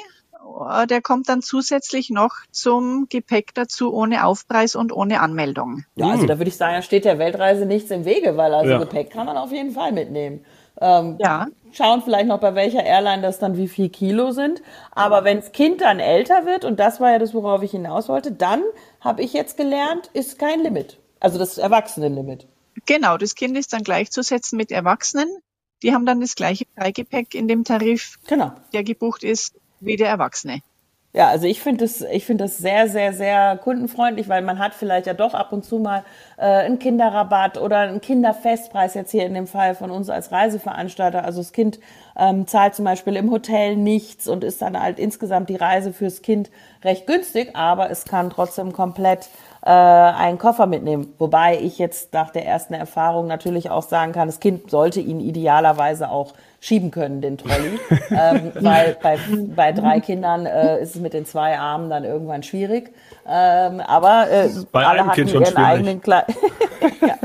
äh, 0.71 0.87
der 0.87 1.03
kommt 1.03 1.29
dann 1.29 1.43
zusätzlich 1.43 2.11
noch 2.11 2.33
zum 2.51 3.07
Gepäck 3.09 3.55
dazu 3.55 3.93
ohne 3.93 4.25
Aufpreis 4.25 4.75
und 4.77 4.93
ohne 4.93 5.21
Anmeldung. 5.21 5.85
Ja, 5.97 6.07
also 6.09 6.23
hm. 6.23 6.29
da 6.29 6.39
würde 6.39 6.49
ich 6.49 6.57
sagen, 6.57 6.83
steht 6.83 7.05
der 7.05 7.19
Weltreise 7.19 7.67
nichts 7.67 7.91
im 7.91 8.05
Wege, 8.05 8.37
weil 8.37 8.55
also 8.55 8.73
ja. 8.73 8.79
Gepäck 8.79 9.11
kann 9.11 9.27
man 9.27 9.37
auf 9.37 9.53
jeden 9.53 9.73
Fall 9.73 9.93
mitnehmen. 9.93 10.45
Ähm, 10.81 11.17
ja. 11.19 11.47
Schauen 11.73 12.03
vielleicht 12.03 12.27
noch 12.27 12.41
bei 12.41 12.55
welcher 12.55 12.85
Airline 12.85 13.23
das 13.23 13.39
dann 13.39 13.57
wie 13.57 13.69
viel 13.69 13.89
Kilo 13.89 14.31
sind. 14.31 14.63
Aber 14.93 15.25
wenn 15.25 15.39
das 15.39 15.53
Kind 15.53 15.81
dann 15.81 16.01
älter 16.01 16.47
wird, 16.47 16.65
und 16.65 16.79
das 16.79 17.01
war 17.01 17.13
ja 17.13 17.19
das, 17.19 17.35
worauf 17.35 17.63
ich 17.63 17.71
hinaus 17.71 18.09
wollte, 18.09 18.33
dann 18.33 18.63
habe 19.01 19.23
ich 19.23 19.33
jetzt 19.33 19.57
gelernt, 19.57 20.11
ist 20.13 20.39
kein 20.39 20.61
Limit. 20.61 20.99
Also 21.21 21.39
das 21.39 21.59
Erwachsenenlimit. 21.59 22.47
Genau, 22.85 23.17
das 23.17 23.35
Kind 23.35 23.57
ist 23.57 23.73
dann 23.73 23.83
gleichzusetzen 23.83 24.57
mit 24.59 24.71
Erwachsenen. 24.71 25.29
Die 25.83 25.93
haben 25.93 26.07
dann 26.07 26.21
das 26.21 26.35
gleiche 26.35 26.65
Freigepäck 26.75 27.35
in 27.35 27.49
dem 27.49 27.65
Tarif, 27.65 28.17
genau. 28.27 28.53
der 28.73 28.83
gebucht 28.83 29.23
ist, 29.25 29.55
wie 29.81 29.97
der 29.97 30.09
Erwachsene. 30.09 30.63
Ja, 31.17 31.29
also 31.29 31.47
ich 31.47 31.63
finde 31.63 31.83
das, 31.83 32.03
ich 32.03 32.27
finde 32.27 32.45
das 32.45 32.59
sehr, 32.59 32.91
sehr, 32.91 33.15
sehr 33.15 33.57
kundenfreundlich, 33.57 34.29
weil 34.29 34.43
man 34.43 34.59
hat 34.59 34.75
vielleicht 34.75 35.07
ja 35.07 35.15
doch 35.15 35.33
ab 35.33 35.51
und 35.51 35.65
zu 35.65 35.79
mal 35.79 36.05
äh, 36.37 36.43
einen 36.43 36.79
Kinderrabatt 36.79 37.57
oder 37.57 37.79
einen 37.79 38.03
Kinderfestpreis 38.03 38.93
jetzt 38.93 39.13
hier 39.13 39.25
in 39.25 39.33
dem 39.33 39.47
Fall 39.47 39.75
von 39.75 39.91
uns 39.91 40.11
als 40.11 40.31
Reiseveranstalter. 40.31 41.25
Also 41.25 41.41
das 41.41 41.53
Kind 41.53 41.81
ähm, 42.19 42.47
zahlt 42.47 42.75
zum 42.75 42.85
Beispiel 42.85 43.17
im 43.17 43.31
Hotel 43.31 43.77
nichts 43.77 44.29
und 44.29 44.45
ist 44.45 44.61
dann 44.61 44.79
halt 44.79 44.99
insgesamt 44.99 45.49
die 45.49 45.57
Reise 45.57 45.95
fürs 45.95 46.21
Kind 46.21 46.51
recht 46.85 47.07
günstig, 47.07 47.57
aber 47.57 47.89
es 47.89 48.05
kann 48.05 48.29
trotzdem 48.29 48.75
komplett 48.75 49.31
äh, 49.67 49.69
einen 49.69 50.39
Koffer 50.39 50.67
mitnehmen. 50.67 51.13
Wobei 51.19 51.59
ich 51.61 51.79
jetzt 51.79 52.13
nach 52.13 52.31
der 52.31 52.47
ersten 52.47 52.73
Erfahrung 52.73 53.27
natürlich 53.27 53.69
auch 53.69 53.83
sagen 53.83 54.13
kann, 54.13 54.29
das 54.29 54.39
Kind 54.39 54.71
sollte 54.71 55.01
ihn 55.01 55.19
idealerweise 55.19 56.09
auch 56.09 56.35
schieben 56.61 56.93
können, 56.93 57.21
den 57.21 57.37
Trolley. 57.37 57.81
ähm, 58.11 58.53
weil 58.61 58.97
bei, 59.03 59.19
bei 59.57 59.73
drei 59.73 59.99
Kindern 59.99 60.47
äh, 60.47 60.81
ist 60.81 60.95
es 60.95 61.03
mit 61.03 61.15
den 61.15 61.27
zwei 61.27 61.59
Armen 61.59 61.91
dann 61.91 62.05
irgendwann 62.05 62.45
schwierig. 62.45 62.95
Ähm, 63.29 63.81
aber 63.81 64.31
äh, 64.31 64.49
bei 64.71 64.87
alle 64.87 65.01
hatten 65.01 65.17
kind 65.17 65.33
ihren 65.33 65.47
schwierig. 65.47 65.67
eigenen 65.67 66.01
kleinen. 66.01 66.27
ja. 67.01 67.17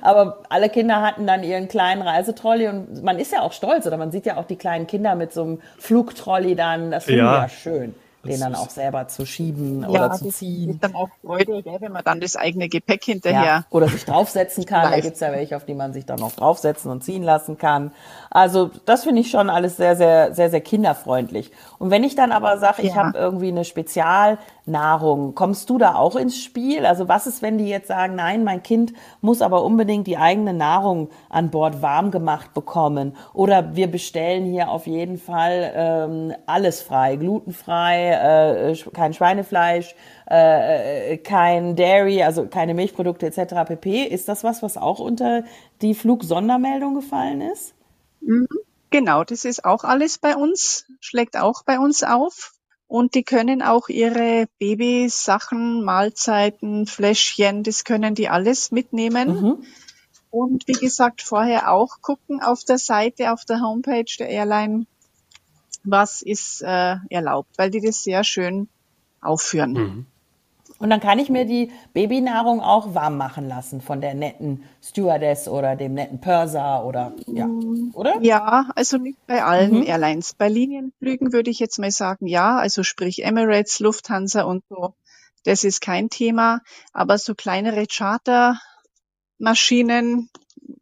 Aber 0.00 0.38
alle 0.48 0.70
Kinder 0.70 1.02
hatten 1.02 1.26
dann 1.26 1.44
ihren 1.44 1.68
kleinen 1.68 2.00
Reisetrolley 2.00 2.68
und 2.68 3.04
man 3.04 3.18
ist 3.18 3.32
ja 3.32 3.42
auch 3.42 3.52
stolz 3.52 3.86
oder 3.86 3.98
man 3.98 4.10
sieht 4.10 4.24
ja 4.24 4.38
auch 4.38 4.46
die 4.46 4.56
kleinen 4.56 4.86
Kinder 4.86 5.14
mit 5.14 5.34
so 5.34 5.42
einem 5.42 5.60
Flugtrolley 5.78 6.56
dann. 6.56 6.90
Das 6.90 7.04
finde 7.04 7.20
ja. 7.20 7.44
ich 7.44 7.52
ja 7.52 7.58
schön 7.58 7.94
den 8.26 8.40
dann 8.40 8.54
auch 8.54 8.70
selber 8.70 9.08
zu 9.08 9.26
schieben 9.26 9.82
ja, 9.82 9.88
oder 9.88 10.12
zu 10.12 10.28
ziehen. 10.28 10.70
Ist 10.70 10.84
dann 10.84 10.94
auch 10.94 11.08
Freude, 11.24 11.62
wenn 11.64 11.92
man 11.92 12.04
dann 12.04 12.20
das 12.20 12.36
eigene 12.36 12.68
Gepäck 12.68 13.04
hinterher. 13.04 13.44
Ja, 13.44 13.64
oder 13.70 13.88
sich 13.88 14.04
draufsetzen 14.04 14.64
kann. 14.66 14.90
Da 14.90 15.00
gibt's 15.00 15.20
ja 15.20 15.32
welche, 15.32 15.56
auf 15.56 15.64
die 15.64 15.74
man 15.74 15.92
sich 15.92 16.06
dann 16.06 16.18
noch 16.18 16.32
draufsetzen 16.32 16.90
und 16.90 17.02
ziehen 17.04 17.22
lassen 17.22 17.58
kann. 17.58 17.92
Also 18.30 18.70
das 18.84 19.04
finde 19.04 19.22
ich 19.22 19.30
schon 19.30 19.50
alles 19.50 19.76
sehr, 19.76 19.96
sehr, 19.96 20.34
sehr, 20.34 20.50
sehr 20.50 20.60
kinderfreundlich. 20.60 21.50
Und 21.78 21.90
wenn 21.90 22.04
ich 22.04 22.14
dann 22.14 22.32
aber 22.32 22.58
sage, 22.58 22.82
ich 22.82 22.94
ja. 22.94 22.96
habe 22.96 23.18
irgendwie 23.18 23.48
eine 23.48 23.64
Spezialnahrung, 23.64 25.34
kommst 25.34 25.68
du 25.70 25.78
da 25.78 25.94
auch 25.94 26.16
ins 26.16 26.38
Spiel? 26.42 26.86
Also 26.86 27.08
was 27.08 27.26
ist, 27.26 27.42
wenn 27.42 27.58
die 27.58 27.68
jetzt 27.68 27.88
sagen, 27.88 28.14
nein, 28.14 28.44
mein 28.44 28.62
Kind 28.62 28.92
muss 29.20 29.42
aber 29.42 29.64
unbedingt 29.64 30.06
die 30.06 30.16
eigene 30.16 30.54
Nahrung 30.54 31.10
an 31.28 31.50
Bord 31.50 31.82
warm 31.82 32.10
gemacht 32.10 32.54
bekommen? 32.54 33.16
Oder 33.34 33.76
wir 33.76 33.90
bestellen 33.90 34.44
hier 34.44 34.70
auf 34.70 34.86
jeden 34.86 35.18
Fall 35.18 35.72
ähm, 35.74 36.34
alles 36.46 36.82
frei, 36.82 37.16
glutenfrei, 37.16 38.72
äh, 38.72 38.76
kein 38.92 39.12
Schweinefleisch, 39.12 39.94
äh, 40.26 41.18
kein 41.18 41.76
Dairy, 41.76 42.22
also 42.22 42.46
keine 42.46 42.74
Milchprodukte 42.74 43.26
etc. 43.26 43.66
pp. 43.66 44.04
Ist 44.04 44.28
das 44.28 44.44
was, 44.44 44.62
was 44.62 44.76
auch 44.76 44.98
unter 44.98 45.44
die 45.82 45.94
Flugsondermeldung 45.94 46.94
gefallen 46.94 47.40
ist? 47.40 47.74
Mhm. 48.20 48.46
Genau, 48.90 49.24
das 49.24 49.44
ist 49.44 49.64
auch 49.64 49.84
alles 49.84 50.18
bei 50.18 50.36
uns, 50.36 50.86
schlägt 51.00 51.36
auch 51.36 51.64
bei 51.64 51.78
uns 51.78 52.02
auf. 52.02 52.52
Und 52.88 53.16
die 53.16 53.24
können 53.24 53.62
auch 53.62 53.88
ihre 53.88 54.46
Babysachen, 54.60 55.82
Mahlzeiten, 55.82 56.86
Fläschchen, 56.86 57.64
das 57.64 57.82
können 57.82 58.14
die 58.14 58.28
alles 58.28 58.70
mitnehmen. 58.70 59.40
Mhm. 59.40 59.64
Und 60.30 60.68
wie 60.68 60.72
gesagt, 60.72 61.22
vorher 61.22 61.72
auch 61.72 62.00
gucken 62.00 62.40
auf 62.40 62.62
der 62.62 62.78
Seite, 62.78 63.32
auf 63.32 63.44
der 63.44 63.60
Homepage 63.60 64.04
der 64.18 64.28
Airline, 64.28 64.86
was 65.82 66.22
ist 66.22 66.62
äh, 66.62 66.96
erlaubt, 67.10 67.50
weil 67.56 67.70
die 67.70 67.80
das 67.80 68.04
sehr 68.04 68.22
schön 68.22 68.68
aufführen. 69.20 69.72
Mhm. 69.72 70.06
Und 70.78 70.90
dann 70.90 71.00
kann 71.00 71.18
ich 71.18 71.30
mir 71.30 71.46
die 71.46 71.72
Babynahrung 71.94 72.60
auch 72.60 72.94
warm 72.94 73.16
machen 73.16 73.48
lassen 73.48 73.80
von 73.80 74.02
der 74.02 74.14
netten 74.14 74.62
Stewardess 74.82 75.48
oder 75.48 75.74
dem 75.74 75.94
netten 75.94 76.20
Purser 76.20 76.84
oder 76.84 77.14
ja, 77.26 77.48
oder? 77.94 78.20
Ja, 78.20 78.68
also 78.74 78.98
nicht 78.98 79.16
bei 79.26 79.42
allen 79.42 79.80
mhm. 79.80 79.86
Airlines. 79.86 80.34
Bei 80.34 80.48
Linienflügen 80.48 81.32
würde 81.32 81.50
ich 81.50 81.60
jetzt 81.60 81.78
mal 81.78 81.90
sagen, 81.90 82.26
ja, 82.26 82.58
also 82.58 82.82
sprich 82.82 83.24
Emirates, 83.24 83.80
Lufthansa 83.80 84.42
und 84.42 84.64
so. 84.68 84.92
Das 85.44 85.64
ist 85.64 85.80
kein 85.80 86.10
Thema, 86.10 86.60
aber 86.92 87.16
so 87.16 87.34
kleinere 87.34 87.86
Chartermaschinen, 87.86 90.28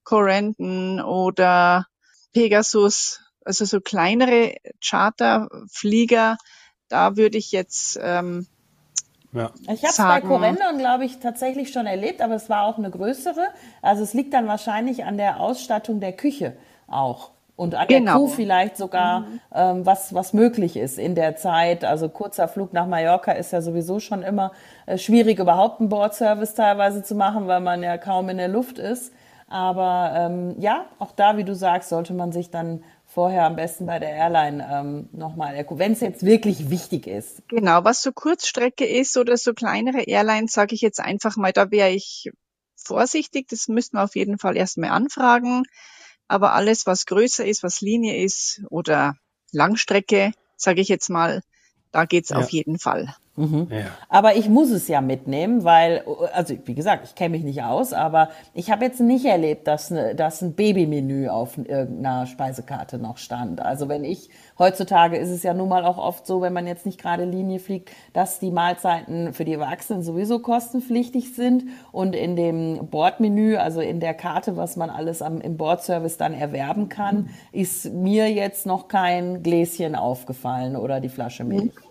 Corendon 0.03 1.01
oder 1.01 1.87
Pegasus, 2.33 3.21
also 3.45 3.65
so 3.65 3.81
kleinere 3.81 4.57
Charterflieger, 4.83 6.37
da 6.89 7.17
würde 7.17 7.39
ich 7.39 7.53
jetzt 7.53 7.97
ähm, 8.01 8.49
ja. 9.35 9.51
Ich 9.63 9.83
habe 9.83 9.89
es 9.89 9.97
bei 9.97 10.21
Corendon, 10.21 10.79
glaube 10.79 11.05
ich, 11.05 11.19
tatsächlich 11.19 11.73
schon 11.73 11.87
erlebt, 11.87 12.23
aber 12.23 12.35
es 12.35 12.49
war 12.49 12.65
auch 12.65 12.79
eine 12.79 12.91
größere. 12.91 13.49
Also 13.83 14.03
es 14.03 14.15
liegt 14.15 14.33
dann 14.33 14.47
wahrscheinlich 14.47 15.05
an 15.05 15.17
der 15.17 15.41
Ausstattung 15.41 16.01
der 16.01 16.13
Küche 16.13 16.57
auch. 16.87 17.31
Und 17.57 17.75
an 17.77 17.87
genau. 17.87 18.05
der 18.05 18.15
Crew 18.15 18.27
vielleicht 18.29 18.77
sogar, 18.77 19.21
mhm. 19.21 19.41
ähm, 19.55 19.87
was, 19.87 20.13
was 20.13 20.33
möglich 20.33 20.77
ist 20.77 20.99
in 20.99 21.15
der 21.15 21.37
Zeit. 21.37 21.85
Also 21.85 22.09
kurzer 22.09 22.49
Flug 22.49 22.73
nach 22.73 22.87
Mallorca 22.87 23.33
ist 23.33 23.53
ja 23.53 23.61
sowieso 23.61 24.01
schon 24.01 24.23
immer 24.23 24.53
äh, 24.87 24.99
schwierig, 24.99 25.39
überhaupt 25.39 25.81
einen 25.81 25.89
Bordservice 25.89 26.55
teilweise 26.55 27.03
zu 27.05 27.15
machen, 27.15 27.47
weil 27.47 27.61
man 27.61 27.83
ja 27.83 27.97
kaum 27.97 28.29
in 28.29 28.39
der 28.39 28.49
Luft 28.49 28.79
ist. 28.79 29.13
Aber 29.49 30.13
ähm, 30.17 30.57
ja, 30.59 30.87
auch 30.99 31.13
da, 31.13 31.37
wie 31.37 31.45
du 31.45 31.55
sagst, 31.55 31.91
sollte 31.91 32.13
man 32.13 32.33
sich 32.33 32.51
dann 32.51 32.83
vorher 33.15 33.45
am 33.45 33.55
besten 33.55 33.87
bei 33.87 33.99
der 34.01 34.11
Airline 34.11 34.67
ähm, 34.71 35.09
nochmal, 35.13 35.65
wenn 35.71 35.93
es 35.93 36.01
jetzt 36.01 36.25
wirklich 36.25 36.69
wichtig 36.71 37.07
ist. 37.07 37.43
Genau, 37.49 37.85
was 37.85 38.03
so 38.03 38.13
Kurzstrecke 38.13 38.85
ist 38.85 39.17
oder 39.17 39.37
so 39.37 39.55
kleinere 39.55 40.03
Airlines, 40.03 40.53
sage 40.53 40.75
ich 40.75 40.81
jetzt 40.81 41.01
einfach 41.01 41.37
mal, 41.37 41.53
da 41.53 41.71
wäre 41.71 41.91
ich 41.91 42.31
vorsichtig. 42.75 43.47
Das 43.49 43.69
müssten 43.69 43.97
wir 43.97 44.05
auf 44.05 44.17
jeden 44.17 44.39
Fall 44.39 44.57
erstmal 44.57 44.91
anfragen. 44.91 45.63
Aber 46.27 46.55
alles, 46.55 46.87
was 46.87 47.07
größer 47.07 47.45
ist, 47.45 47.63
was 47.63 47.81
Linie 47.81 48.23
ist 48.23 48.63
oder 48.71 49.17
Langstrecke, 49.53 50.33
sage 50.57 50.81
ich 50.81 50.89
jetzt 50.89 51.09
mal, 51.09 51.43
da 51.93 52.07
geht's 52.07 52.31
ja. 52.31 52.39
auf 52.39 52.51
jeden 52.51 52.79
Fall. 52.79 53.15
Mhm. 53.37 53.67
Ja. 53.71 53.87
Aber 54.09 54.37
ich 54.37 54.49
muss 54.49 54.71
es 54.71 54.87
ja 54.87 55.01
mitnehmen, 55.01 55.65
weil, 55.65 56.05
also 56.33 56.55
wie 56.65 56.75
gesagt, 56.75 57.05
ich 57.05 57.17
kenne 57.17 57.31
mich 57.31 57.43
nicht 57.43 57.65
aus, 57.65 57.93
aber 57.93 58.29
ich 58.55 58.71
habe 58.71 58.85
jetzt 58.85 59.01
nicht 59.01 59.25
erlebt, 59.25 59.67
dass, 59.67 59.91
ne, 59.91 60.15
dass 60.15 60.41
ein 60.41 60.55
Babymenü 60.55 61.29
auf 61.29 61.59
irgendeiner 61.59 62.27
Speisekarte 62.27 62.99
noch 62.99 63.17
stand. 63.19 63.61
Also 63.61 63.89
wenn 63.89 64.05
ich, 64.05 64.31
heutzutage 64.57 65.17
ist 65.17 65.31
es 65.31 65.43
ja 65.43 65.53
nun 65.53 65.69
mal 65.69 65.85
auch 65.85 65.99
oft 65.99 66.29
so, 66.29 66.43
wenn 66.43 66.53
man 66.53 66.69
jetzt 66.69 66.87
nicht 66.87 67.01
gerade 67.01 67.25
Linie 67.25 67.59
fliegt, 67.59 67.91
dass 68.13 68.39
die 68.39 68.53
Mahlzeiten 68.53 69.33
für 69.33 69.45
die 69.45 69.55
Erwachsenen 69.55 70.03
sowieso 70.03 70.39
kostenpflichtig 70.39 71.35
sind 71.35 71.65
und 71.91 72.15
in 72.15 72.37
dem 72.37 72.87
Bordmenü, 72.89 73.57
also 73.57 73.81
in 73.81 73.99
der 73.99 74.15
Karte, 74.15 74.57
was 74.57 74.77
man 74.77 74.91
alles 74.91 75.23
am, 75.23 75.41
im 75.41 75.57
Bordservice 75.57 76.19
dann 76.19 76.35
erwerben 76.35 76.89
kann, 76.89 77.31
ist 77.51 77.93
mir 77.93 78.31
jetzt 78.31 78.65
noch 78.65 78.87
kein 78.87 79.43
Gläschen 79.43 79.97
aufgefallen 79.97 80.77
oder 80.77 81.01
die 81.01 81.09
Flasche 81.09 81.43
Milch. 81.43 81.75
Mhm. 81.75 81.84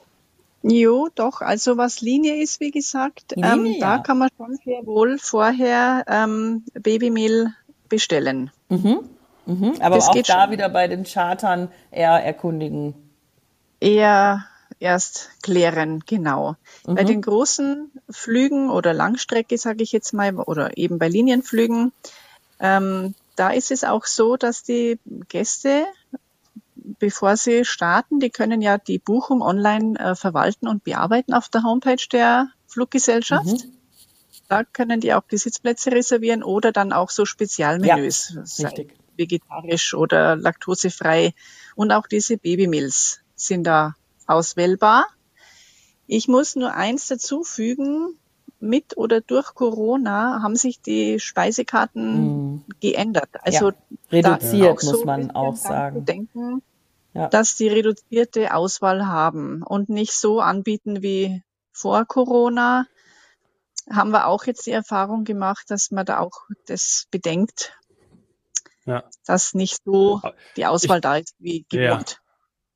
Jo, 0.64 1.10
doch. 1.14 1.42
Also 1.42 1.78
was 1.78 2.02
Linie 2.02 2.42
ist, 2.42 2.62
wie 2.62 2.72
gesagt, 2.72 3.36
Linie, 3.36 3.74
ähm, 3.74 3.80
da 3.80 3.98
ja. 3.98 4.02
kann 4.02 4.18
man 4.18 4.30
schon 4.38 4.58
sehr 4.64 4.86
wohl 4.86 5.20
vorher 5.20 6.06
ähm, 6.08 6.64
Babymehl 6.74 7.54
bestellen. 7.90 8.50
Mhm. 8.70 9.10
Mhm. 9.46 9.74
Aber 9.82 9.96
das 9.96 10.08
auch 10.08 10.16
da 10.16 10.44
schon. 10.44 10.52
wieder 10.52 10.70
bei 10.70 10.88
den 10.88 11.04
Chartern 11.04 11.70
eher 11.92 12.12
erkundigen. 12.12 12.96
Eher 13.82 14.46
erst 14.80 15.32
klären, 15.42 16.02
genau. 16.06 16.56
Mhm. 16.88 16.96
Bei 16.96 17.04
den 17.04 17.22
großen 17.22 17.92
Flügen 18.10 18.70
oder 18.70 18.94
Langstrecke, 18.94 19.58
sage 19.58 19.84
ich 19.84 19.92
jetzt 19.92 20.14
mal, 20.14 20.34
oder 20.36 20.78
eben 20.78 20.98
bei 20.98 21.10
Linienflügen, 21.10 21.92
ähm, 22.62 23.16
da 23.36 23.50
ist 23.50 23.72
es 23.72 23.84
auch 23.84 24.06
so, 24.06 24.38
dass 24.38 24.64
die 24.64 24.98
Gäste 25.28 25.86
bevor 27.00 27.38
Sie 27.38 27.66
starten, 27.66 28.20
die 28.20 28.30
können 28.30 28.62
ja 28.62 28.78
die 28.78 29.00
Buchung 29.00 29.42
online 29.42 30.00
äh, 30.00 30.16
verwalten 30.16 30.68
und 30.68 30.84
bearbeiten 30.84 31.34
auf 31.34 31.50
der 31.50 31.64
Homepage 31.64 32.06
der 32.12 32.50
Fluggesellschaft. 32.68 33.46
Mhm. 33.46 33.78
Da 34.50 34.64
können 34.64 35.00
die 35.00 35.14
auch 35.14 35.24
die 35.30 35.38
Sitzplätze 35.38 35.92
reservieren 35.92 36.44
oder 36.44 36.72
dann 36.72 36.92
auch 36.92 37.10
so 37.10 37.26
Spezialmenüs, 37.26 38.38
ja, 38.58 38.72
vegetarisch 39.16 39.94
oder 39.94 40.36
laktosefrei. 40.36 41.34
Und 41.76 41.92
auch 41.92 42.08
diese 42.08 42.38
Babymills 42.38 43.22
sind 43.36 43.64
da 43.64 43.96
auswählbar. 44.28 45.06
Ich 46.08 46.28
muss 46.28 46.56
nur 46.56 46.74
eins 46.74 47.08
dazu 47.08 47.44
fügen. 47.44 48.20
Mit 48.60 48.96
oder 48.96 49.20
durch 49.20 49.56
Corona 49.56 50.42
haben 50.42 50.56
sich 50.56 50.80
die 50.80 51.20
Speisekarten 51.20 52.56
mm. 52.56 52.66
geändert. 52.80 53.30
Also 53.42 53.72
ja, 53.72 53.76
reduziert 54.10 54.84
muss 54.84 55.04
man 55.04 55.32
auch 55.32 55.58
sagen. 55.58 56.06
Denken, 56.06 56.62
ja. 57.14 57.28
dass 57.28 57.56
die 57.56 57.68
reduzierte 57.68 58.54
Auswahl 58.54 59.08
haben 59.08 59.64
und 59.64 59.90
nicht 59.90 60.14
so 60.14 60.40
anbieten 60.40 61.02
wie 61.02 61.44
vor 61.72 62.06
Corona. 62.06 62.86
Haben 63.90 64.12
wir 64.12 64.28
auch 64.28 64.46
jetzt 64.46 64.66
die 64.66 64.72
Erfahrung 64.72 65.24
gemacht, 65.24 65.66
dass 65.70 65.92
man 65.92 66.06
da 66.06 66.20
auch 66.20 66.48
das 66.68 67.08
bedenkt, 67.12 67.78
ja. 68.86 69.04
dass 69.26 69.54
nicht 69.54 69.84
so 69.84 70.22
die 70.56 70.66
Auswahl 70.66 70.98
ich, 70.98 71.02
da 71.02 71.18
ist 71.18 71.36
wie 71.40 71.66
gewohnt. 71.70 72.12
Ja. 72.12 72.18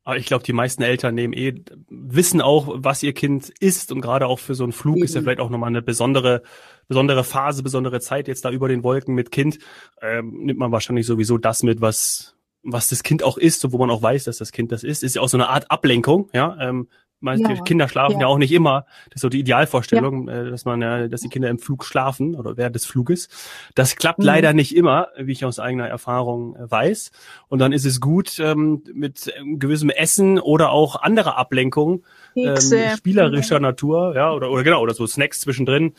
Aber 0.04 0.17
ich 0.17 0.26
glaube, 0.26 0.45
die 0.45 0.54
meisten 0.54 0.84
Eltern 0.84 1.15
nehmen 1.15 1.34
eh, 1.34 1.63
wissen 1.89 2.41
auch, 2.41 2.69
was 2.76 3.04
ihr 3.04 3.13
Kind 3.13 3.50
ist 3.60 3.91
und 3.91 4.00
gerade 4.00 4.28
auch 4.28 4.39
für 4.39 4.56
so 4.56 4.63
einen 4.63 4.71
Flug 4.71 4.97
Eben. 4.97 5.06
ist 5.06 5.15
ja 5.15 5.21
vielleicht 5.21 5.41
auch 5.41 5.50
nochmal 5.50 5.67
eine 5.67 5.82
besondere, 5.82 6.43
besondere 6.88 7.26
Phase, 7.26 7.62
besondere 7.62 8.00
Zeit 8.00 8.30
jetzt 8.30 8.45
da 8.45 8.52
über 8.52 8.69
den 8.69 8.84
Wolken 8.84 9.15
mit 9.15 9.32
Kind. 9.32 9.60
Ähm, 10.02 10.45
nimmt 10.45 10.60
man 10.60 10.71
wahrscheinlich 10.71 11.06
sowieso 11.06 11.38
das 11.38 11.62
mit, 11.62 11.82
was, 11.82 12.37
was 12.68 12.90
das 12.90 13.04
Kind 13.04 13.24
auch 13.24 13.38
ist 13.38 13.64
und 13.66 13.72
wo 13.72 13.78
man 13.78 13.90
auch 13.90 14.02
weiß, 14.02 14.26
dass 14.26 14.38
das 14.38 14.52
Kind 14.52 14.72
das 14.72 14.84
ist. 14.84 15.04
Ist 15.04 15.16
ja 15.16 15.22
auch 15.22 15.30
so 15.30 15.38
eine 15.38 15.50
Art 15.50 15.72
Ablenkung, 15.72 16.30
ja. 16.34 16.58
Ähm, 16.60 16.88
ja. 17.22 17.56
Kinder 17.64 17.88
schlafen 17.90 18.16
ja. 18.16 18.22
ja. 18.22 18.28
auch 18.28 18.38
nicht 18.38 18.52
immer. 18.52 18.86
Das 19.06 19.16
ist 19.16 19.22
so 19.22 19.30
die 19.30 19.40
Idealvorstellung, 19.40 20.28
ja. 20.28 20.42
Äh, 20.44 20.52
dass 20.52 20.66
man, 20.66 20.82
ja, 20.82 21.08
dass 21.08 21.22
die 21.22 21.30
Kinder 21.30 21.50
im 21.50 21.58
Flug 21.58 21.84
schlafen 21.84 22.36
oder 22.36 22.58
während 22.58 22.76
des 22.76 22.86
Fluges. 22.86 23.30
Das 23.74 23.96
klappt 23.96 24.20
mhm. 24.20 24.26
leider 24.26 24.54
nicht 24.54 24.76
immer, 24.76 25.08
wie 25.18 25.32
ich 25.32 25.46
aus 25.46 25.60
eigener 25.60 25.88
Erfahrung 25.88 26.56
äh, 26.56 26.70
weiß. 26.70 27.12
Und 27.48 27.60
dann 27.60 27.72
ist 27.72 27.86
es 27.86 28.02
gut, 28.02 28.38
ähm, 28.40 28.84
mit 28.94 29.34
gewissem 29.44 29.90
Essen 29.90 30.38
oder 30.38 30.70
auch 30.70 31.02
anderer 31.02 31.38
Ablenkung, 31.38 32.04
ähm, 32.36 32.56
spielerischer 32.96 33.60
mhm. 33.60 33.64
Natur, 33.64 34.14
ja, 34.16 34.32
oder, 34.32 34.52
oder 34.52 34.64
genau, 34.64 34.82
oder 34.82 34.94
so 34.94 35.08
Snacks 35.08 35.40
zwischendrin, 35.40 35.94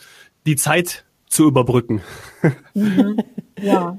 die 0.47 0.57
Zeit 0.57 1.05
zu 1.27 1.47
überbrücken. 1.49 2.03
Mhm. 2.75 3.21
Ja. 3.61 3.99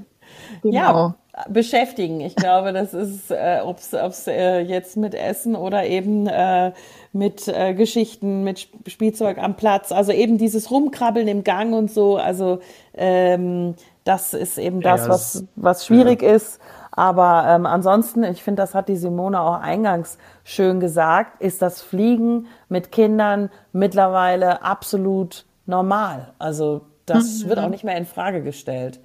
Genau. 0.62 0.74
Ja, 0.74 1.18
beschäftigen. 1.47 2.19
Ich 2.21 2.36
glaube, 2.36 2.73
das 2.73 2.93
ist, 2.93 3.32
äh, 3.32 3.60
ob 3.63 3.78
es 3.78 4.28
äh, 4.28 4.60
jetzt 4.60 4.97
mit 4.97 5.13
Essen 5.15 5.56
oder 5.56 5.86
eben 5.86 6.28
äh, 6.28 6.71
mit 7.13 7.47
äh, 7.47 7.73
Geschichten, 7.73 8.43
mit 8.43 8.67
Spielzeug 8.88 9.38
am 9.38 9.56
Platz, 9.56 9.91
also 9.91 10.12
eben 10.12 10.38
dieses 10.38 10.69
Rumkrabbeln 10.71 11.28
im 11.28 11.43
Gang 11.43 11.73
und 11.73 11.91
so. 11.91 12.17
Also 12.17 12.60
ähm, 12.95 13.75
das 14.04 14.34
ist 14.34 14.58
eben 14.58 14.82
das, 14.82 15.04
ja, 15.04 15.10
was, 15.10 15.45
was 15.56 15.86
schwierig 15.86 16.21
ja. 16.21 16.34
ist. 16.34 16.60
Aber 16.91 17.45
ähm, 17.47 17.65
ansonsten, 17.65 18.23
ich 18.23 18.43
finde, 18.43 18.62
das 18.62 18.75
hat 18.75 18.89
die 18.89 18.97
Simone 18.97 19.39
auch 19.39 19.60
eingangs 19.60 20.17
schön 20.43 20.80
gesagt, 20.80 21.41
ist 21.41 21.62
das 21.62 21.82
Fliegen 21.82 22.47
mit 22.67 22.91
Kindern 22.91 23.49
mittlerweile 23.71 24.63
absolut 24.63 25.45
normal. 25.65 26.34
Also 26.39 26.82
das 27.06 27.43
mhm. 27.43 27.49
wird 27.49 27.60
auch 27.60 27.69
nicht 27.69 27.84
mehr 27.84 27.95
in 27.95 28.06
Frage 28.06 28.41
gestellt. 28.41 28.99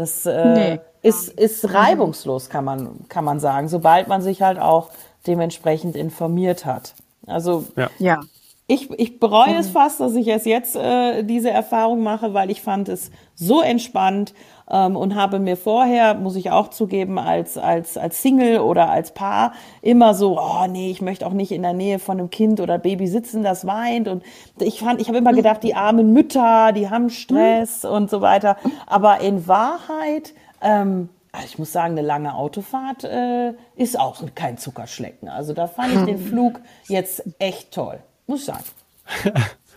Das 0.00 0.24
äh, 0.24 0.54
nee. 0.54 0.80
ist, 1.02 1.28
ist 1.28 1.74
reibungslos, 1.74 2.48
kann 2.48 2.64
man, 2.64 3.06
kann 3.10 3.22
man 3.22 3.38
sagen, 3.38 3.68
sobald 3.68 4.08
man 4.08 4.22
sich 4.22 4.40
halt 4.40 4.58
auch 4.58 4.88
dementsprechend 5.26 5.94
informiert 5.94 6.64
hat. 6.64 6.94
Also 7.26 7.66
ja. 7.76 7.90
ja. 7.98 8.20
Ich, 8.66 8.88
ich 8.98 9.20
bereue 9.20 9.56
es 9.56 9.68
fast, 9.68 10.00
dass 10.00 10.14
ich 10.14 10.28
es 10.28 10.46
jetzt 10.46 10.74
äh, 10.74 11.22
diese 11.22 11.50
Erfahrung 11.50 12.02
mache, 12.02 12.32
weil 12.32 12.50
ich 12.50 12.62
fand 12.62 12.88
es 12.88 13.10
so 13.34 13.60
entspannt 13.60 14.32
ähm, 14.70 14.96
und 14.96 15.14
habe 15.14 15.38
mir 15.38 15.56
vorher, 15.56 16.14
muss 16.14 16.36
ich 16.36 16.50
auch 16.50 16.68
zugeben, 16.68 17.18
als, 17.18 17.58
als, 17.58 17.96
als 17.96 18.22
Single 18.22 18.60
oder 18.60 18.90
als 18.90 19.12
Paar 19.12 19.52
immer 19.82 20.14
so, 20.14 20.38
oh 20.38 20.66
nee, 20.68 20.90
ich 20.90 21.02
möchte 21.02 21.26
auch 21.26 21.32
nicht 21.32 21.52
in 21.52 21.62
der 21.62 21.72
Nähe 21.72 21.98
von 21.98 22.18
einem 22.18 22.30
Kind 22.30 22.60
oder 22.60 22.78
Baby 22.78 23.08
sitzen, 23.08 23.42
das 23.42 23.66
weint. 23.66 24.08
Und 24.08 24.22
ich 24.58 24.80
fand, 24.80 25.00
ich 25.00 25.08
habe 25.08 25.18
immer 25.18 25.32
gedacht, 25.32 25.62
die 25.62 25.74
armen 25.74 26.12
Mütter, 26.12 26.72
die 26.72 26.88
haben 26.88 27.10
Stress 27.10 27.84
und 27.84 28.10
so 28.10 28.20
weiter. 28.20 28.56
Aber 28.86 29.20
in 29.20 29.46
Wahrheit, 29.48 30.34
ähm, 30.62 31.08
also 31.32 31.46
ich 31.46 31.58
muss 31.58 31.72
sagen, 31.72 31.92
eine 31.92 32.06
lange 32.06 32.34
Autofahrt 32.34 33.04
äh, 33.04 33.54
ist 33.76 33.98
auch 33.98 34.22
kein 34.34 34.58
Zuckerschlecken. 34.58 35.28
Also 35.28 35.52
da 35.52 35.66
fand 35.66 35.94
ich 35.94 36.02
den 36.02 36.18
Flug 36.26 36.60
jetzt 36.86 37.22
echt 37.38 37.72
toll, 37.72 38.00
muss 38.26 38.40
ich 38.40 38.46
sagen. 38.46 38.64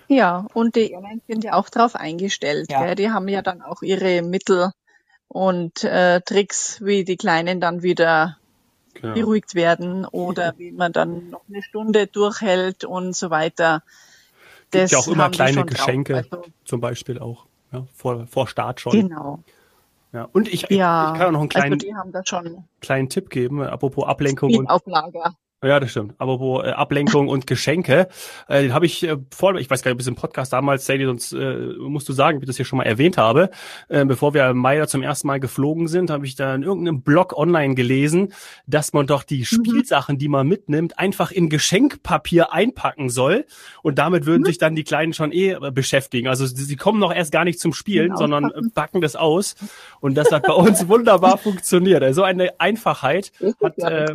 Ja, 0.08 0.46
und 0.54 0.76
die 0.76 0.92
Airlines 0.92 1.24
sind 1.28 1.44
ja 1.44 1.54
auch 1.54 1.70
darauf 1.70 1.96
eingestellt. 1.96 2.70
Ja. 2.70 2.86
Gell? 2.86 2.96
Die 2.96 3.10
haben 3.10 3.28
ja 3.28 3.42
dann 3.42 3.62
auch 3.62 3.82
ihre 3.82 4.22
Mittel 4.22 4.72
und 5.34 5.84
äh, 5.84 6.22
Tricks, 6.22 6.80
wie 6.82 7.04
die 7.04 7.18
Kleinen 7.18 7.60
dann 7.60 7.82
wieder 7.82 8.38
genau. 8.94 9.16
beruhigt 9.16 9.56
werden 9.56 10.06
oder 10.06 10.54
wie 10.58 10.72
man 10.72 10.94
dann 10.94 11.32
noch 11.32 11.42
eine 11.50 11.64
Stunde 11.64 12.06
durchhält 12.06 12.86
und 12.86 13.16
so 13.16 13.32
weiter. 13.32 13.84
Das 14.70 14.92
Gibt 14.92 14.92
ja 14.92 14.98
auch 15.00 15.08
immer 15.08 15.30
kleine 15.32 15.66
Geschenke, 15.66 16.18
also, 16.18 16.44
zum 16.66 16.82
Beispiel 16.82 17.18
auch 17.18 17.48
ja, 17.72 17.86
vor, 17.96 18.28
vor 18.28 18.48
Start 18.48 18.80
schon. 18.80 18.92
Genau. 18.92 19.40
Ja, 20.14 20.30
und 20.32 20.48
ich, 20.48 20.70
ja, 20.70 21.12
ich 21.12 21.20
kann 21.20 21.28
auch 21.30 21.32
noch 21.32 21.40
einen 21.40 21.50
kleinen, 21.50 21.82
also 22.14 22.64
kleinen 22.82 23.10
Tipp 23.10 23.32
geben, 23.32 23.64
apropos 23.64 24.06
Ablenkung 24.06 24.56
und. 24.56 24.70
Ja, 25.64 25.80
das 25.80 25.92
stimmt. 25.92 26.16
Aber 26.18 26.40
wo 26.40 26.62
äh, 26.62 26.72
Ablenkung 26.72 27.30
und 27.30 27.48
Geschenke, 27.48 28.10
äh, 28.50 28.64
den 28.64 28.74
habe 28.74 28.86
ich 28.86 29.04
äh, 29.04 29.18
vor, 29.34 29.56
ich 29.56 29.70
weiß 29.70 29.82
gar 29.82 29.92
nicht, 29.92 29.96
ob 29.96 30.02
es 30.02 30.08
im 30.08 30.16
Podcast 30.16 30.52
damals, 30.52 30.86
Sadie, 30.86 31.06
sonst 31.06 31.32
äh, 31.32 31.56
musst 31.80 32.10
du 32.10 32.14
sagen, 32.14 32.40
wie 32.40 32.44
ich 32.44 32.48
das 32.48 32.58
hier 32.58 32.66
schon 32.66 32.78
mal 32.78 32.84
erwähnt 32.84 33.18
habe. 33.18 33.50
Äh, 33.88 34.04
bevor 34.06 34.34
wir 34.34 34.50
im 34.50 34.58
Mai 34.58 34.78
da 34.78 34.88
zum 34.88 35.02
ersten 35.02 35.28
Mal 35.28 35.40
geflogen 35.40 35.88
sind, 35.88 36.10
habe 36.10 36.26
ich 36.26 36.36
da 36.36 36.54
in 36.54 36.64
irgendeinem 36.64 37.02
Blog 37.02 37.38
online 37.38 37.76
gelesen, 37.76 38.34
dass 38.68 38.92
man 38.92 39.08
doch 39.08 39.24
die 39.24 39.40
mhm. 39.40 39.44
Spielsachen, 39.46 40.18
die 40.18 40.28
man 40.28 40.48
mitnimmt, 40.48 41.00
einfach 41.00 41.32
in 41.32 41.48
Geschenkpapier 41.50 42.52
einpacken 42.52 43.10
soll. 43.10 43.46
Und 43.82 44.00
damit 44.00 44.26
würden 44.26 44.42
mhm. 44.42 44.48
sich 44.48 44.58
dann 44.58 44.76
die 44.76 44.84
Kleinen 44.84 45.14
schon 45.14 45.32
eh 45.32 45.52
äh, 45.52 45.72
beschäftigen. 45.72 46.28
Also 46.28 46.46
sie 46.46 46.76
kommen 46.76 47.00
noch 47.00 47.14
erst 47.14 47.32
gar 47.32 47.46
nicht 47.46 47.60
zum 47.60 47.74
Spielen, 47.74 48.08
genau. 48.08 48.18
sondern 48.18 48.52
äh, 48.52 48.62
packen 48.74 49.00
das 49.00 49.16
aus. 49.16 49.56
Und 50.02 50.16
das 50.16 50.30
hat 50.32 50.44
bei 50.44 50.54
uns 50.54 50.88
wunderbar 50.90 51.38
funktioniert. 51.38 52.04
Also 52.04 52.24
eine 52.24 52.60
Einfachheit 52.60 53.32
hat, 53.64 53.78
äh, 53.78 54.14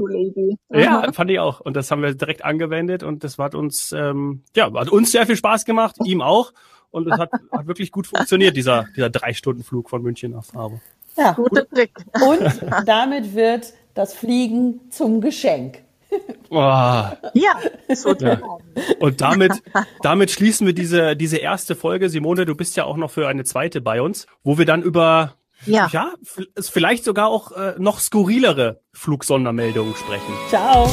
ja, 0.70 1.11
fand 1.12 1.30
ich 1.30 1.38
Auch. 1.38 1.61
Und 1.61 1.74
das 1.74 1.90
haben 1.90 2.03
wir 2.03 2.14
direkt 2.14 2.44
angewendet 2.44 3.03
und 3.03 3.24
das 3.24 3.38
hat 3.38 3.55
uns, 3.55 3.92
ähm, 3.92 4.42
ja, 4.57 4.72
hat 4.72 4.88
uns 4.88 5.12
sehr 5.12 5.27
viel 5.27 5.37
Spaß 5.37 5.64
gemacht, 5.64 5.96
ihm 6.05 6.22
auch. 6.22 6.53
Und 6.90 7.07
es 7.07 7.18
hat, 7.18 7.31
hat 7.53 7.66
wirklich 7.66 7.92
gut 7.92 8.07
funktioniert, 8.07 8.57
dieser, 8.57 8.87
dieser 8.96 9.11
Drei-Stunden-Flug 9.11 9.90
von 9.90 10.03
München 10.03 10.33
nach 10.33 10.44
Faro. 10.44 10.81
Ja, 11.16 11.33
guter 11.33 11.68
Trick. 11.68 11.92
Und 12.27 12.62
damit 12.87 13.35
wird 13.35 13.72
das 13.94 14.14
Fliegen 14.14 14.90
zum 14.90 15.20
Geschenk. 15.20 15.83
Oh. 16.48 16.57
Ja, 16.57 17.20
so 17.94 18.14
ja. 18.14 18.40
Und 18.98 19.20
damit, 19.20 19.62
damit 20.01 20.31
schließen 20.31 20.66
wir 20.66 20.72
diese, 20.72 21.14
diese 21.16 21.37
erste 21.37 21.74
Folge. 21.74 22.09
Simone, 22.09 22.46
du 22.46 22.55
bist 22.55 22.77
ja 22.77 22.85
auch 22.85 22.96
noch 22.96 23.11
für 23.11 23.29
eine 23.29 23.44
zweite 23.44 23.83
bei 23.83 24.01
uns, 24.01 24.27
wo 24.42 24.57
wir 24.57 24.64
dann 24.64 24.83
über 24.83 25.35
ja, 25.66 25.88
ja 25.92 26.14
vielleicht 26.59 27.05
sogar 27.05 27.29
auch 27.29 27.53
äh, 27.53 27.74
noch 27.79 28.01
skurrilere 28.01 28.81
Flugsondermeldungen 28.92 29.94
sprechen. 29.94 30.33
Ciao. 30.48 30.90